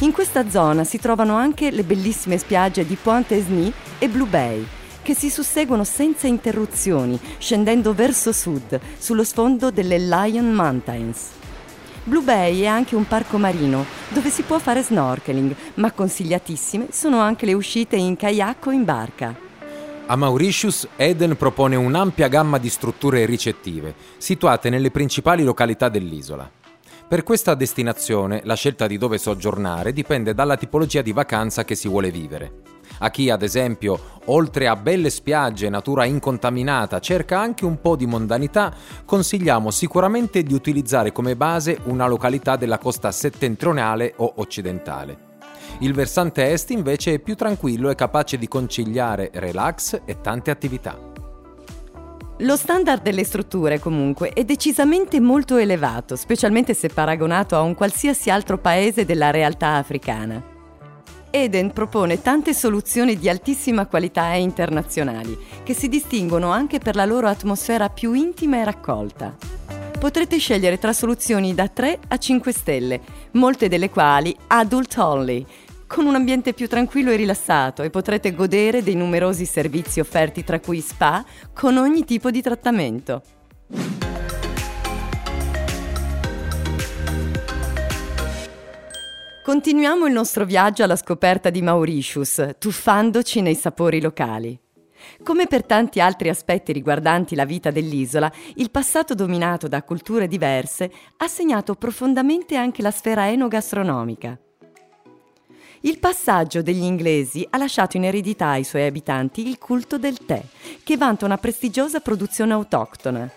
In 0.00 0.12
questa 0.12 0.48
zona 0.48 0.84
si 0.84 1.00
trovano 1.00 1.34
anche 1.34 1.72
le 1.72 1.82
bellissime 1.82 2.38
spiagge 2.38 2.86
di 2.86 2.94
Pointe 2.94 3.36
Esny 3.36 3.72
e 3.98 4.08
Blue 4.08 4.28
Bay, 4.28 4.66
che 5.06 5.14
si 5.14 5.30
susseguono 5.30 5.84
senza 5.84 6.26
interruzioni, 6.26 7.16
scendendo 7.38 7.94
verso 7.94 8.32
sud, 8.32 8.80
sullo 8.98 9.22
sfondo 9.22 9.70
delle 9.70 10.00
Lion 10.00 10.52
Mountains. 10.52 11.28
Blue 12.02 12.24
Bay 12.24 12.62
è 12.62 12.66
anche 12.66 12.96
un 12.96 13.06
parco 13.06 13.38
marino 13.38 13.84
dove 14.08 14.30
si 14.30 14.42
può 14.42 14.58
fare 14.58 14.82
snorkeling, 14.82 15.54
ma 15.74 15.92
consigliatissime 15.92 16.88
sono 16.90 17.20
anche 17.20 17.46
le 17.46 17.52
uscite 17.52 17.94
in 17.94 18.16
kayak 18.16 18.66
o 18.66 18.72
in 18.72 18.84
barca. 18.84 19.32
A 20.06 20.16
Mauritius, 20.16 20.88
Eden 20.96 21.36
propone 21.36 21.76
un'ampia 21.76 22.26
gamma 22.26 22.58
di 22.58 22.68
strutture 22.68 23.24
ricettive, 23.26 23.94
situate 24.16 24.70
nelle 24.70 24.90
principali 24.90 25.44
località 25.44 25.88
dell'isola. 25.88 26.50
Per 27.06 27.22
questa 27.22 27.54
destinazione 27.54 28.40
la 28.42 28.54
scelta 28.54 28.88
di 28.88 28.98
dove 28.98 29.18
soggiornare 29.18 29.92
dipende 29.92 30.34
dalla 30.34 30.56
tipologia 30.56 31.00
di 31.00 31.12
vacanza 31.12 31.64
che 31.64 31.76
si 31.76 31.86
vuole 31.86 32.10
vivere. 32.10 32.74
A 32.98 33.10
chi, 33.10 33.28
ad 33.28 33.42
esempio, 33.42 33.98
oltre 34.26 34.68
a 34.68 34.76
belle 34.76 35.10
spiagge 35.10 35.66
e 35.66 35.70
natura 35.70 36.04
incontaminata, 36.04 36.98
cerca 36.98 37.38
anche 37.38 37.64
un 37.64 37.80
po' 37.80 37.96
di 37.96 38.06
mondanità, 38.06 38.72
consigliamo 39.04 39.70
sicuramente 39.70 40.42
di 40.42 40.54
utilizzare 40.54 41.12
come 41.12 41.36
base 41.36 41.78
una 41.84 42.06
località 42.06 42.56
della 42.56 42.78
costa 42.78 43.12
settentrionale 43.12 44.14
o 44.16 44.32
occidentale. 44.36 45.24
Il 45.80 45.92
versante 45.92 46.50
est 46.50 46.70
invece 46.70 47.14
è 47.14 47.18
più 47.18 47.34
tranquillo 47.34 47.90
e 47.90 47.94
capace 47.94 48.38
di 48.38 48.48
conciliare 48.48 49.30
relax 49.34 50.00
e 50.06 50.20
tante 50.22 50.50
attività. 50.50 50.98
Lo 52.40 52.56
standard 52.56 53.02
delle 53.02 53.24
strutture 53.24 53.78
comunque 53.78 54.30
è 54.30 54.44
decisamente 54.44 55.20
molto 55.20 55.56
elevato, 55.56 56.16
specialmente 56.16 56.74
se 56.74 56.88
paragonato 56.88 57.56
a 57.56 57.60
un 57.60 57.74
qualsiasi 57.74 58.30
altro 58.30 58.58
paese 58.58 59.04
della 59.04 59.30
realtà 59.30 59.76
africana. 59.76 60.55
Eden 61.30 61.72
propone 61.72 62.22
tante 62.22 62.54
soluzioni 62.54 63.18
di 63.18 63.28
altissima 63.28 63.86
qualità 63.86 64.32
e 64.32 64.40
internazionali, 64.40 65.36
che 65.62 65.74
si 65.74 65.88
distinguono 65.88 66.50
anche 66.50 66.78
per 66.78 66.94
la 66.94 67.04
loro 67.04 67.28
atmosfera 67.28 67.88
più 67.88 68.12
intima 68.12 68.58
e 68.58 68.64
raccolta. 68.64 69.36
Potrete 69.98 70.38
scegliere 70.38 70.78
tra 70.78 70.92
soluzioni 70.92 71.54
da 71.54 71.68
3 71.68 71.98
a 72.08 72.16
5 72.18 72.52
stelle, 72.52 73.00
molte 73.32 73.68
delle 73.68 73.90
quali 73.90 74.34
adult 74.48 74.96
only, 74.98 75.44
con 75.86 76.06
un 76.06 76.14
ambiente 76.14 76.52
più 76.52 76.68
tranquillo 76.68 77.10
e 77.10 77.16
rilassato 77.16 77.82
e 77.82 77.90
potrete 77.90 78.34
godere 78.34 78.82
dei 78.82 78.94
numerosi 78.94 79.44
servizi 79.44 80.00
offerti 80.00 80.44
tra 80.44 80.60
cui 80.60 80.80
spa 80.80 81.24
con 81.52 81.76
ogni 81.76 82.04
tipo 82.04 82.30
di 82.30 82.42
trattamento. 82.42 83.22
Continuiamo 89.46 90.06
il 90.06 90.12
nostro 90.12 90.44
viaggio 90.44 90.82
alla 90.82 90.96
scoperta 90.96 91.50
di 91.50 91.62
Mauritius, 91.62 92.56
tuffandoci 92.58 93.42
nei 93.42 93.54
sapori 93.54 94.00
locali. 94.00 94.58
Come 95.22 95.46
per 95.46 95.64
tanti 95.64 96.00
altri 96.00 96.28
aspetti 96.30 96.72
riguardanti 96.72 97.36
la 97.36 97.44
vita 97.44 97.70
dell'isola, 97.70 98.28
il 98.56 98.72
passato 98.72 99.14
dominato 99.14 99.68
da 99.68 99.84
culture 99.84 100.26
diverse 100.26 100.90
ha 101.18 101.28
segnato 101.28 101.76
profondamente 101.76 102.56
anche 102.56 102.82
la 102.82 102.90
sfera 102.90 103.30
enogastronomica. 103.30 104.36
Il 105.82 106.00
passaggio 106.00 106.60
degli 106.60 106.82
inglesi 106.82 107.46
ha 107.48 107.56
lasciato 107.56 107.96
in 107.96 108.02
eredità 108.02 108.48
ai 108.48 108.64
suoi 108.64 108.84
abitanti 108.84 109.46
il 109.46 109.58
culto 109.58 109.96
del 109.96 110.26
tè, 110.26 110.42
che 110.82 110.96
vanta 110.96 111.24
una 111.24 111.38
prestigiosa 111.38 112.00
produzione 112.00 112.52
autoctona. 112.52 113.30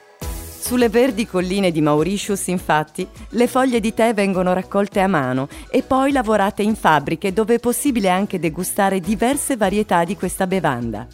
Sulle 0.60 0.90
verdi 0.90 1.26
colline 1.26 1.72
di 1.72 1.82
Mauritius, 1.82 2.48
infatti, 2.48 3.08
le 3.30 3.48
foglie 3.48 3.80
di 3.80 3.94
tè 3.94 4.14
vengono 4.14 4.54
raccolte 4.54 5.00
a 5.00 5.08
mano 5.08 5.48
e 5.72 5.82
poi 5.82 6.12
lavorate 6.12 6.62
in 6.62 6.76
fabbriche 6.76 7.34
dove 7.34 7.56
è 7.56 7.60
possibile 7.60 8.10
anche 8.10 8.40
degustare 8.40 9.00
diverse 9.00 9.56
varietà 9.56 10.04
di 10.04 10.16
questa 10.16 10.46
bevanda. 10.46 11.08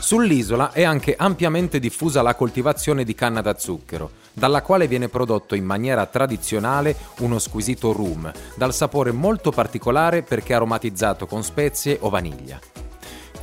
Sull'isola 0.00 0.72
è 0.72 0.82
anche 0.82 1.14
ampiamente 1.16 1.78
diffusa 1.78 2.20
la 2.20 2.34
coltivazione 2.34 3.04
di 3.04 3.14
canna 3.14 3.42
da 3.42 3.56
zucchero, 3.56 4.10
dalla 4.32 4.62
quale 4.62 4.88
viene 4.88 5.08
prodotto 5.08 5.54
in 5.54 5.64
maniera 5.64 6.04
tradizionale 6.06 6.96
uno 7.18 7.38
squisito 7.38 7.92
rum, 7.92 8.32
dal 8.56 8.74
sapore 8.74 9.12
molto 9.12 9.50
particolare 9.50 10.22
perché 10.22 10.54
aromatizzato 10.54 11.26
con 11.26 11.44
spezie 11.44 11.98
o 12.00 12.08
vaniglia. 12.08 12.73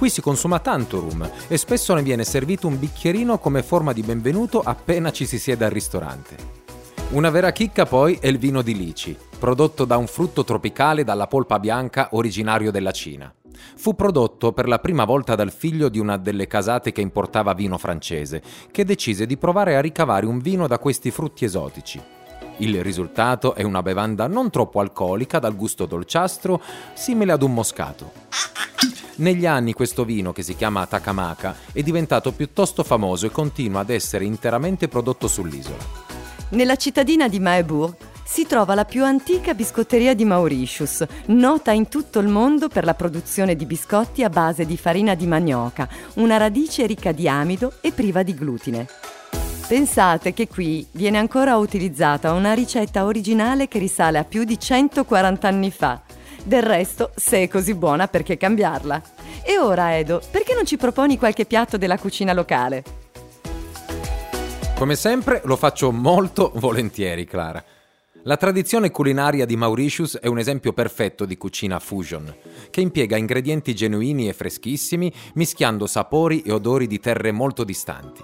Qui 0.01 0.09
si 0.09 0.21
consuma 0.21 0.57
tanto 0.57 0.99
rum 0.99 1.29
e 1.47 1.57
spesso 1.57 1.93
ne 1.93 2.01
viene 2.01 2.23
servito 2.23 2.65
un 2.65 2.79
bicchierino 2.79 3.37
come 3.37 3.61
forma 3.61 3.93
di 3.93 4.01
benvenuto 4.01 4.59
appena 4.59 5.11
ci 5.11 5.27
si 5.27 5.37
siede 5.37 5.65
al 5.65 5.69
ristorante. 5.69 6.35
Una 7.09 7.29
vera 7.29 7.51
chicca 7.51 7.85
poi 7.85 8.17
è 8.19 8.25
il 8.25 8.39
vino 8.39 8.63
di 8.63 8.75
lici, 8.75 9.15
prodotto 9.37 9.85
da 9.85 9.97
un 9.97 10.07
frutto 10.07 10.43
tropicale 10.43 11.03
dalla 11.03 11.27
polpa 11.27 11.59
bianca 11.59 12.09
originario 12.13 12.71
della 12.71 12.89
Cina. 12.89 13.31
Fu 13.75 13.93
prodotto 13.93 14.53
per 14.53 14.67
la 14.67 14.79
prima 14.79 15.05
volta 15.05 15.35
dal 15.35 15.51
figlio 15.51 15.87
di 15.87 15.99
una 15.99 16.17
delle 16.17 16.47
casate 16.47 16.91
che 16.91 17.01
importava 17.01 17.53
vino 17.53 17.77
francese, 17.77 18.41
che 18.71 18.83
decise 18.83 19.27
di 19.27 19.37
provare 19.37 19.75
a 19.75 19.81
ricavare 19.81 20.25
un 20.25 20.39
vino 20.39 20.65
da 20.65 20.79
questi 20.79 21.11
frutti 21.11 21.45
esotici. 21.45 22.01
Il 22.57 22.83
risultato 22.83 23.55
è 23.55 23.63
una 23.63 23.81
bevanda 23.81 24.27
non 24.27 24.49
troppo 24.49 24.79
alcolica, 24.79 25.39
dal 25.39 25.55
gusto 25.55 25.85
dolciastro, 25.85 26.61
simile 26.93 27.31
ad 27.31 27.41
un 27.41 27.53
moscato. 27.53 28.11
Negli 29.15 29.45
anni 29.45 29.73
questo 29.73 30.05
vino, 30.05 30.31
che 30.31 30.43
si 30.43 30.55
chiama 30.55 30.85
Takamaka, 30.85 31.55
è 31.71 31.81
diventato 31.83 32.31
piuttosto 32.31 32.83
famoso 32.83 33.25
e 33.25 33.31
continua 33.31 33.81
ad 33.81 33.89
essere 33.89 34.25
interamente 34.25 34.87
prodotto 34.87 35.27
sull'isola. 35.27 36.09
Nella 36.49 36.75
cittadina 36.75 37.27
di 37.27 37.39
Maeburg 37.39 37.95
si 38.25 38.47
trova 38.47 38.75
la 38.75 38.85
più 38.85 39.03
antica 39.03 39.53
biscotteria 39.53 40.13
di 40.13 40.23
Mauritius, 40.23 41.05
nota 41.27 41.71
in 41.71 41.89
tutto 41.89 42.19
il 42.19 42.27
mondo 42.27 42.67
per 42.67 42.85
la 42.85 42.93
produzione 42.93 43.55
di 43.55 43.65
biscotti 43.65 44.23
a 44.23 44.29
base 44.29 44.65
di 44.65 44.77
farina 44.77 45.15
di 45.15 45.27
manioca, 45.27 45.87
una 46.15 46.37
radice 46.37 46.85
ricca 46.85 47.11
di 47.11 47.27
amido 47.27 47.73
e 47.81 47.91
priva 47.91 48.23
di 48.23 48.33
glutine. 48.33 48.87
Pensate 49.71 50.33
che 50.33 50.49
qui 50.49 50.85
viene 50.91 51.17
ancora 51.17 51.55
utilizzata 51.55 52.33
una 52.33 52.51
ricetta 52.51 53.05
originale 53.05 53.69
che 53.69 53.79
risale 53.79 54.17
a 54.17 54.25
più 54.25 54.43
di 54.43 54.59
140 54.59 55.47
anni 55.47 55.71
fa. 55.71 56.01
Del 56.43 56.61
resto, 56.61 57.13
se 57.15 57.43
è 57.43 57.47
così 57.47 57.73
buona, 57.73 58.09
perché 58.09 58.35
cambiarla? 58.35 59.01
E 59.41 59.57
ora, 59.57 59.97
Edo, 59.97 60.21
perché 60.29 60.53
non 60.55 60.65
ci 60.65 60.75
proponi 60.75 61.17
qualche 61.17 61.45
piatto 61.45 61.77
della 61.77 61.97
cucina 61.97 62.33
locale? 62.33 62.83
Come 64.75 64.95
sempre 64.95 65.41
lo 65.45 65.55
faccio 65.55 65.93
molto 65.93 66.51
volentieri, 66.55 67.23
Clara. 67.23 67.63
La 68.23 68.35
tradizione 68.35 68.91
culinaria 68.91 69.45
di 69.45 69.55
Mauritius 69.55 70.17
è 70.17 70.27
un 70.27 70.39
esempio 70.39 70.73
perfetto 70.73 71.23
di 71.23 71.37
cucina 71.37 71.79
fusion, 71.79 72.35
che 72.69 72.81
impiega 72.81 73.15
ingredienti 73.15 73.73
genuini 73.73 74.27
e 74.27 74.33
freschissimi, 74.33 75.09
mischiando 75.35 75.87
sapori 75.87 76.41
e 76.41 76.51
odori 76.51 76.87
di 76.87 76.99
terre 76.99 77.31
molto 77.31 77.63
distanti. 77.63 78.21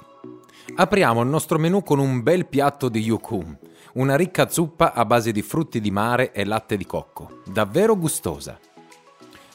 Apriamo 0.75 1.21
il 1.21 1.27
nostro 1.27 1.57
menù 1.57 1.81
con 1.81 1.97
un 1.99 2.21
bel 2.21 2.45
piatto 2.45 2.89
di 2.89 2.99
yukum, 2.99 3.57
una 3.93 4.15
ricca 4.15 4.49
zuppa 4.49 4.93
a 4.93 5.05
base 5.05 5.31
di 5.31 5.41
frutti 5.41 5.79
di 5.79 5.91
mare 5.91 6.31
e 6.33 6.43
latte 6.45 6.77
di 6.77 6.85
cocco, 6.85 7.41
davvero 7.45 7.97
gustosa. 7.97 8.59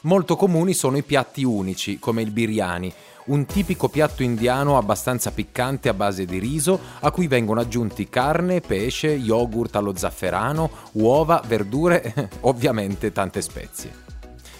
Molto 0.01 0.35
comuni 0.35 0.73
sono 0.73 0.97
i 0.97 1.03
piatti 1.03 1.43
unici, 1.43 1.99
come 1.99 2.21
il 2.21 2.31
biryani, 2.31 2.91
un 3.25 3.45
tipico 3.45 3.87
piatto 3.87 4.21
indiano 4.21 4.75
abbastanza 4.77 5.31
piccante 5.31 5.87
a 5.87 5.93
base 5.93 6.25
di 6.25 6.39
riso, 6.39 6.77
a 6.99 7.11
cui 7.11 7.27
vengono 7.27 7.61
aggiunti 7.61 8.09
carne, 8.09 8.59
pesce, 8.59 9.07
yogurt 9.07 9.75
allo 9.77 9.95
zafferano, 9.95 10.69
uova, 10.93 11.41
verdure, 11.45 12.29
ovviamente 12.41 13.13
tante 13.13 13.41
spezie. 13.41 14.01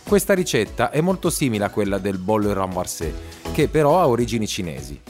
Questa 0.08 0.34
ricetta 0.34 0.92
è 0.92 1.02
molto 1.02 1.30
simile 1.30 1.66
a 1.66 1.70
quella 1.70 1.98
del 1.98 2.20
bol 2.20 2.44
renversé, 2.44 3.14
che 3.52 3.68
però 3.68 4.00
ha 4.00 4.08
origini 4.08 4.48
cinesi. 4.48 5.02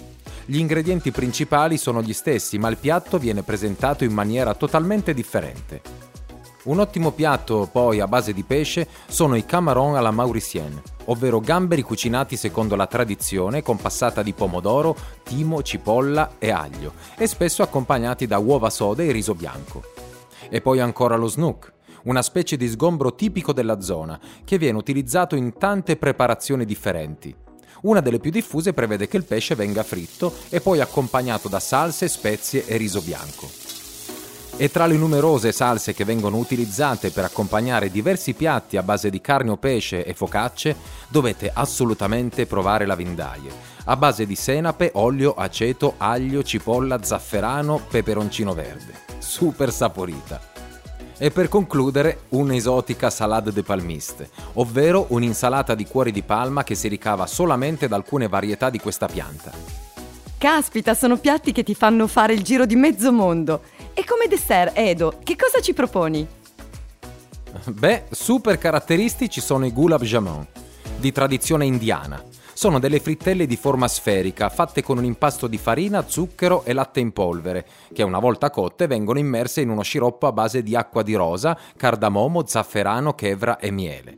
Gli 0.45 0.57
ingredienti 0.57 1.11
principali 1.11 1.77
sono 1.77 2.01
gli 2.01 2.11
stessi, 2.11 2.57
ma 2.57 2.67
il 2.67 2.77
piatto 2.77 3.17
viene 3.17 3.43
presentato 3.43 4.03
in 4.03 4.11
maniera 4.11 4.53
totalmente 4.53 5.13
differente. 5.13 5.81
Un 6.63 6.79
ottimo 6.79 7.11
piatto 7.11 7.69
poi 7.71 8.01
a 8.01 8.07
base 8.07 8.33
di 8.33 8.43
pesce 8.43 8.87
sono 9.07 9.35
i 9.35 9.45
camaron 9.45 9.95
alla 9.95 10.11
mauricienne, 10.11 10.81
ovvero 11.05 11.39
gamberi 11.39 11.81
cucinati 11.81 12.35
secondo 12.35 12.75
la 12.75 12.87
tradizione 12.87 13.61
con 13.61 13.77
passata 13.77 14.21
di 14.21 14.33
pomodoro, 14.33 14.95
timo, 15.23 15.61
cipolla 15.61 16.35
e 16.39 16.51
aglio 16.51 16.93
e 17.17 17.27
spesso 17.27 17.63
accompagnati 17.63 18.27
da 18.27 18.37
uova 18.37 18.69
sode 18.69 19.07
e 19.07 19.11
riso 19.11 19.35
bianco. 19.35 19.81
E 20.49 20.59
poi 20.61 20.79
ancora 20.79 21.15
lo 21.15 21.27
snook, 21.27 21.71
una 22.03 22.21
specie 22.21 22.57
di 22.57 22.67
sgombro 22.67 23.15
tipico 23.15 23.53
della 23.53 23.79
zona 23.79 24.19
che 24.43 24.57
viene 24.57 24.77
utilizzato 24.77 25.35
in 25.35 25.57
tante 25.57 25.95
preparazioni 25.95 26.65
differenti. 26.65 27.42
Una 27.83 27.99
delle 27.99 28.19
più 28.19 28.31
diffuse 28.31 28.71
prevede 28.71 29.07
che 29.07 29.17
il 29.17 29.25
pesce 29.25 29.55
venga 29.55 29.83
fritto 29.83 30.33
e 30.49 30.61
poi 30.61 30.79
accompagnato 30.79 31.49
da 31.49 31.59
salse, 31.59 32.07
spezie 32.07 32.65
e 32.65 32.77
riso 32.77 33.01
bianco. 33.01 33.49
E 34.55 34.69
tra 34.69 34.85
le 34.85 34.95
numerose 34.95 35.51
salse 35.51 35.93
che 35.93 36.05
vengono 36.05 36.37
utilizzate 36.37 37.09
per 37.09 37.25
accompagnare 37.25 37.91
diversi 37.91 38.33
piatti 38.33 38.77
a 38.77 38.83
base 38.83 39.09
di 39.09 39.19
carne 39.19 39.51
o 39.51 39.57
pesce 39.57 40.05
e 40.05 40.13
focacce, 40.13 40.75
dovete 41.09 41.51
assolutamente 41.53 42.45
provare 42.45 42.85
la 42.85 42.95
vindaie, 42.95 43.51
a 43.85 43.97
base 43.97 44.25
di 44.25 44.35
senape, 44.35 44.91
olio, 44.93 45.33
aceto, 45.33 45.95
aglio, 45.97 46.43
cipolla, 46.43 47.03
zafferano, 47.03 47.81
peperoncino 47.89 48.53
verde. 48.53 48.93
Super 49.17 49.73
saporita. 49.73 50.52
E 51.17 51.31
per 51.31 51.47
concludere, 51.47 52.23
un'esotica 52.29 53.09
salade 53.09 53.51
de 53.53 53.63
palmiste, 53.63 54.29
ovvero 54.53 55.05
un'insalata 55.09 55.75
di 55.75 55.85
cuori 55.85 56.11
di 56.11 56.23
palma 56.23 56.63
che 56.63 56.75
si 56.75 56.87
ricava 56.87 57.27
solamente 57.27 57.87
da 57.87 57.95
alcune 57.95 58.27
varietà 58.27 58.69
di 58.69 58.79
questa 58.79 59.07
pianta. 59.07 59.51
Caspita, 60.37 60.93
sono 60.93 61.17
piatti 61.17 61.51
che 61.51 61.63
ti 61.63 61.75
fanno 61.75 62.07
fare 62.07 62.33
il 62.33 62.43
giro 62.43 62.65
di 62.65 62.75
mezzo 62.75 63.11
mondo. 63.13 63.61
E 63.93 64.03
come 64.03 64.27
dessert, 64.27 64.77
Edo, 64.77 65.19
che 65.23 65.35
cosa 65.37 65.61
ci 65.61 65.73
proponi? 65.73 66.27
Beh, 67.65 68.05
super 68.09 68.57
caratteristici 68.57 69.39
sono 69.39 69.65
i 69.65 69.71
gulab 69.71 70.01
jamun, 70.01 70.45
di 70.97 71.11
tradizione 71.11 71.65
indiana. 71.65 72.21
Sono 72.53 72.79
delle 72.79 72.99
frittelle 72.99 73.47
di 73.47 73.57
forma 73.57 73.87
sferica, 73.87 74.47
fatte 74.49 74.83
con 74.83 74.99
un 74.99 75.05
impasto 75.05 75.47
di 75.47 75.57
farina, 75.57 76.07
zucchero 76.07 76.63
e 76.63 76.73
latte 76.73 76.99
in 76.99 77.11
polvere, 77.11 77.65
che 77.91 78.03
una 78.03 78.19
volta 78.19 78.51
cotte 78.51 78.85
vengono 78.85 79.17
immerse 79.17 79.61
in 79.61 79.69
uno 79.69 79.81
sciroppo 79.81 80.27
a 80.27 80.31
base 80.31 80.61
di 80.61 80.75
acqua 80.75 81.01
di 81.01 81.15
rosa, 81.15 81.57
cardamomo, 81.75 82.45
zafferano, 82.45 83.15
chevra 83.15 83.57
e 83.57 83.71
miele. 83.71 84.17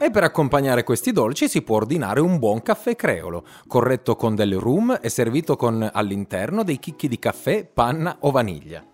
E 0.00 0.10
per 0.10 0.24
accompagnare 0.24 0.82
questi 0.82 1.12
dolci 1.12 1.48
si 1.48 1.62
può 1.62 1.76
ordinare 1.76 2.20
un 2.20 2.38
buon 2.38 2.60
caffè 2.60 2.96
creolo, 2.96 3.44
corretto 3.66 4.16
con 4.16 4.34
del 4.34 4.58
rum 4.58 4.98
e 5.00 5.08
servito 5.08 5.56
con 5.56 5.88
all'interno 5.92 6.64
dei 6.64 6.78
chicchi 6.78 7.08
di 7.08 7.18
caffè, 7.18 7.64
panna 7.64 8.16
o 8.20 8.30
vaniglia. 8.30 8.84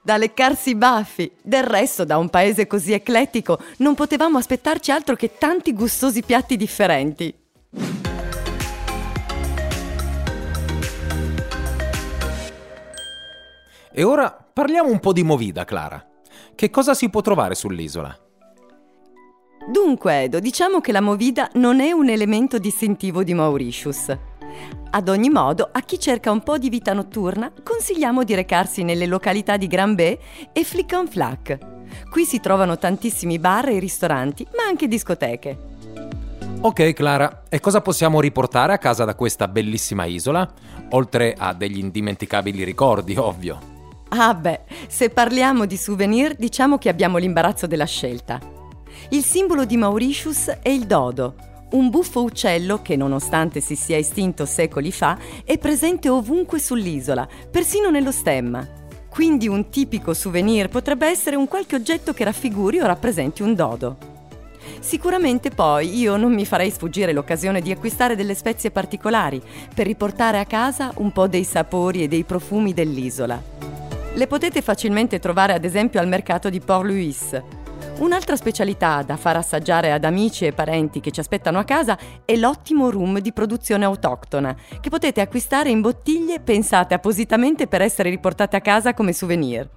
Da 0.00 0.16
leccarsi 0.16 0.70
i 0.70 0.74
baffi. 0.74 1.30
Del 1.42 1.64
resto, 1.64 2.04
da 2.04 2.18
un 2.18 2.28
paese 2.30 2.66
così 2.66 2.92
eclettico, 2.92 3.58
non 3.78 3.94
potevamo 3.94 4.38
aspettarci 4.38 4.90
altro 4.90 5.16
che 5.16 5.38
tanti 5.38 5.72
gustosi 5.72 6.22
piatti 6.22 6.56
differenti. 6.56 7.42
E 13.96 14.02
ora 14.02 14.30
parliamo 14.52 14.90
un 14.90 14.98
po' 14.98 15.12
di 15.12 15.22
Movida, 15.22 15.64
Clara. 15.64 16.04
Che 16.54 16.70
cosa 16.70 16.94
si 16.94 17.08
può 17.10 17.20
trovare 17.20 17.54
sull'isola? 17.54 18.18
Dunque, 19.70 20.22
Edo, 20.22 20.40
diciamo 20.40 20.80
che 20.80 20.92
la 20.92 21.00
movida 21.00 21.48
non 21.54 21.80
è 21.80 21.92
un 21.92 22.08
elemento 22.08 22.58
distintivo 22.58 23.22
di 23.22 23.34
Mauritius. 23.34 24.16
Ad 24.90 25.08
ogni 25.08 25.30
modo, 25.30 25.68
a 25.72 25.80
chi 25.80 25.98
cerca 25.98 26.30
un 26.30 26.42
po' 26.42 26.58
di 26.58 26.68
vita 26.68 26.92
notturna, 26.92 27.52
consigliamo 27.62 28.24
di 28.24 28.34
recarsi 28.34 28.82
nelle 28.82 29.06
località 29.06 29.56
di 29.56 29.68
Granbé 29.68 30.18
e 30.52 30.64
Flick 30.64 30.92
on 30.96 31.08
Flack. 31.08 31.58
Qui 32.10 32.24
si 32.24 32.40
trovano 32.40 32.76
tantissimi 32.76 33.38
bar 33.38 33.68
e 33.68 33.78
ristoranti, 33.78 34.46
ma 34.56 34.64
anche 34.64 34.88
discoteche. 34.88 35.73
Ok 36.66 36.94
Clara, 36.94 37.42
e 37.50 37.60
cosa 37.60 37.82
possiamo 37.82 38.22
riportare 38.22 38.72
a 38.72 38.78
casa 38.78 39.04
da 39.04 39.14
questa 39.14 39.48
bellissima 39.48 40.06
isola? 40.06 40.50
Oltre 40.92 41.34
a 41.36 41.52
degli 41.52 41.76
indimenticabili 41.76 42.64
ricordi, 42.64 43.14
ovvio. 43.18 43.58
Ah 44.08 44.32
beh, 44.32 44.60
se 44.88 45.10
parliamo 45.10 45.66
di 45.66 45.76
souvenir, 45.76 46.34
diciamo 46.36 46.78
che 46.78 46.88
abbiamo 46.88 47.18
l'imbarazzo 47.18 47.66
della 47.66 47.84
scelta. 47.84 48.40
Il 49.10 49.22
simbolo 49.22 49.66
di 49.66 49.76
Mauritius 49.76 50.56
è 50.62 50.70
il 50.70 50.86
dodo, 50.86 51.34
un 51.72 51.90
buffo 51.90 52.22
uccello 52.22 52.80
che, 52.80 52.96
nonostante 52.96 53.60
si 53.60 53.76
sia 53.76 53.98
estinto 53.98 54.46
secoli 54.46 54.90
fa, 54.90 55.18
è 55.44 55.58
presente 55.58 56.08
ovunque 56.08 56.58
sull'isola, 56.58 57.28
persino 57.50 57.90
nello 57.90 58.10
stemma. 58.10 58.66
Quindi 59.10 59.48
un 59.48 59.68
tipico 59.68 60.14
souvenir 60.14 60.70
potrebbe 60.70 61.08
essere 61.08 61.36
un 61.36 61.46
qualche 61.46 61.76
oggetto 61.76 62.14
che 62.14 62.24
raffiguri 62.24 62.80
o 62.80 62.86
rappresenti 62.86 63.42
un 63.42 63.54
dodo. 63.54 64.12
Sicuramente 64.80 65.50
poi 65.50 65.98
io 65.98 66.16
non 66.16 66.32
mi 66.32 66.44
farei 66.44 66.70
sfuggire 66.70 67.12
l'occasione 67.12 67.60
di 67.60 67.70
acquistare 67.70 68.16
delle 68.16 68.34
spezie 68.34 68.70
particolari 68.70 69.42
per 69.74 69.86
riportare 69.86 70.38
a 70.38 70.44
casa 70.44 70.92
un 70.96 71.12
po' 71.12 71.26
dei 71.26 71.44
sapori 71.44 72.02
e 72.02 72.08
dei 72.08 72.24
profumi 72.24 72.72
dell'isola. 72.72 73.42
Le 74.14 74.26
potete 74.26 74.62
facilmente 74.62 75.18
trovare 75.18 75.54
ad 75.54 75.64
esempio 75.64 76.00
al 76.00 76.08
mercato 76.08 76.48
di 76.48 76.60
Port-Louis, 76.60 77.42
Un'altra 77.96 78.34
specialità 78.34 79.02
da 79.02 79.16
far 79.16 79.36
assaggiare 79.36 79.92
ad 79.92 80.02
amici 80.04 80.44
e 80.44 80.52
parenti 80.52 80.98
che 80.98 81.12
ci 81.12 81.20
aspettano 81.20 81.60
a 81.60 81.64
casa 81.64 81.96
è 82.24 82.34
l'ottimo 82.34 82.90
rum 82.90 83.20
di 83.20 83.32
produzione 83.32 83.84
autoctona, 83.84 84.54
che 84.80 84.90
potete 84.90 85.20
acquistare 85.20 85.70
in 85.70 85.80
bottiglie 85.80 86.40
pensate 86.40 86.94
appositamente 86.94 87.68
per 87.68 87.82
essere 87.82 88.10
riportate 88.10 88.56
a 88.56 88.60
casa 88.60 88.94
come 88.94 89.12
souvenir. 89.12 89.68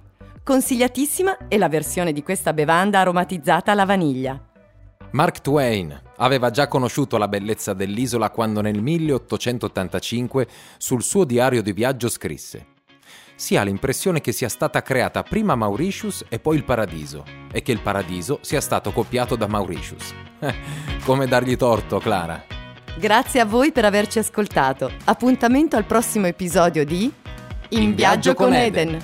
Consigliatissima 0.42 1.46
è 1.46 1.56
la 1.58 1.68
versione 1.68 2.12
di 2.12 2.24
questa 2.24 2.52
bevanda 2.52 2.98
aromatizzata 2.98 3.70
alla 3.70 3.84
vaniglia. 3.84 4.40
Mark 5.12 5.40
Twain 5.40 6.02
aveva 6.16 6.50
già 6.50 6.68
conosciuto 6.68 7.16
la 7.16 7.28
bellezza 7.28 7.72
dell'isola 7.72 8.30
quando 8.30 8.60
nel 8.60 8.82
1885 8.82 10.46
sul 10.76 11.02
suo 11.02 11.24
diario 11.24 11.62
di 11.62 11.72
viaggio 11.72 12.08
scrisse 12.08 12.76
si 13.38 13.56
ha 13.56 13.62
l'impressione 13.62 14.20
che 14.20 14.32
sia 14.32 14.48
stata 14.48 14.82
creata 14.82 15.22
prima 15.22 15.54
Mauritius 15.54 16.24
e 16.28 16.40
poi 16.40 16.56
il 16.56 16.64
paradiso, 16.64 17.24
e 17.52 17.62
che 17.62 17.70
il 17.70 17.80
paradiso 17.80 18.40
sia 18.42 18.60
stato 18.60 18.90
copiato 18.90 19.36
da 19.36 19.46
Mauritius. 19.46 20.12
Come 21.04 21.28
dargli 21.28 21.56
torto, 21.56 21.98
Clara? 21.98 22.42
Grazie 22.96 23.38
a 23.38 23.44
voi 23.44 23.70
per 23.70 23.84
averci 23.84 24.18
ascoltato. 24.18 24.90
Appuntamento 25.04 25.76
al 25.76 25.84
prossimo 25.84 26.26
episodio 26.26 26.84
di 26.84 27.12
In, 27.68 27.94
viaggio 27.94 28.34
con 28.34 28.52
Eden. 28.52 28.88
Eden. 28.88 29.02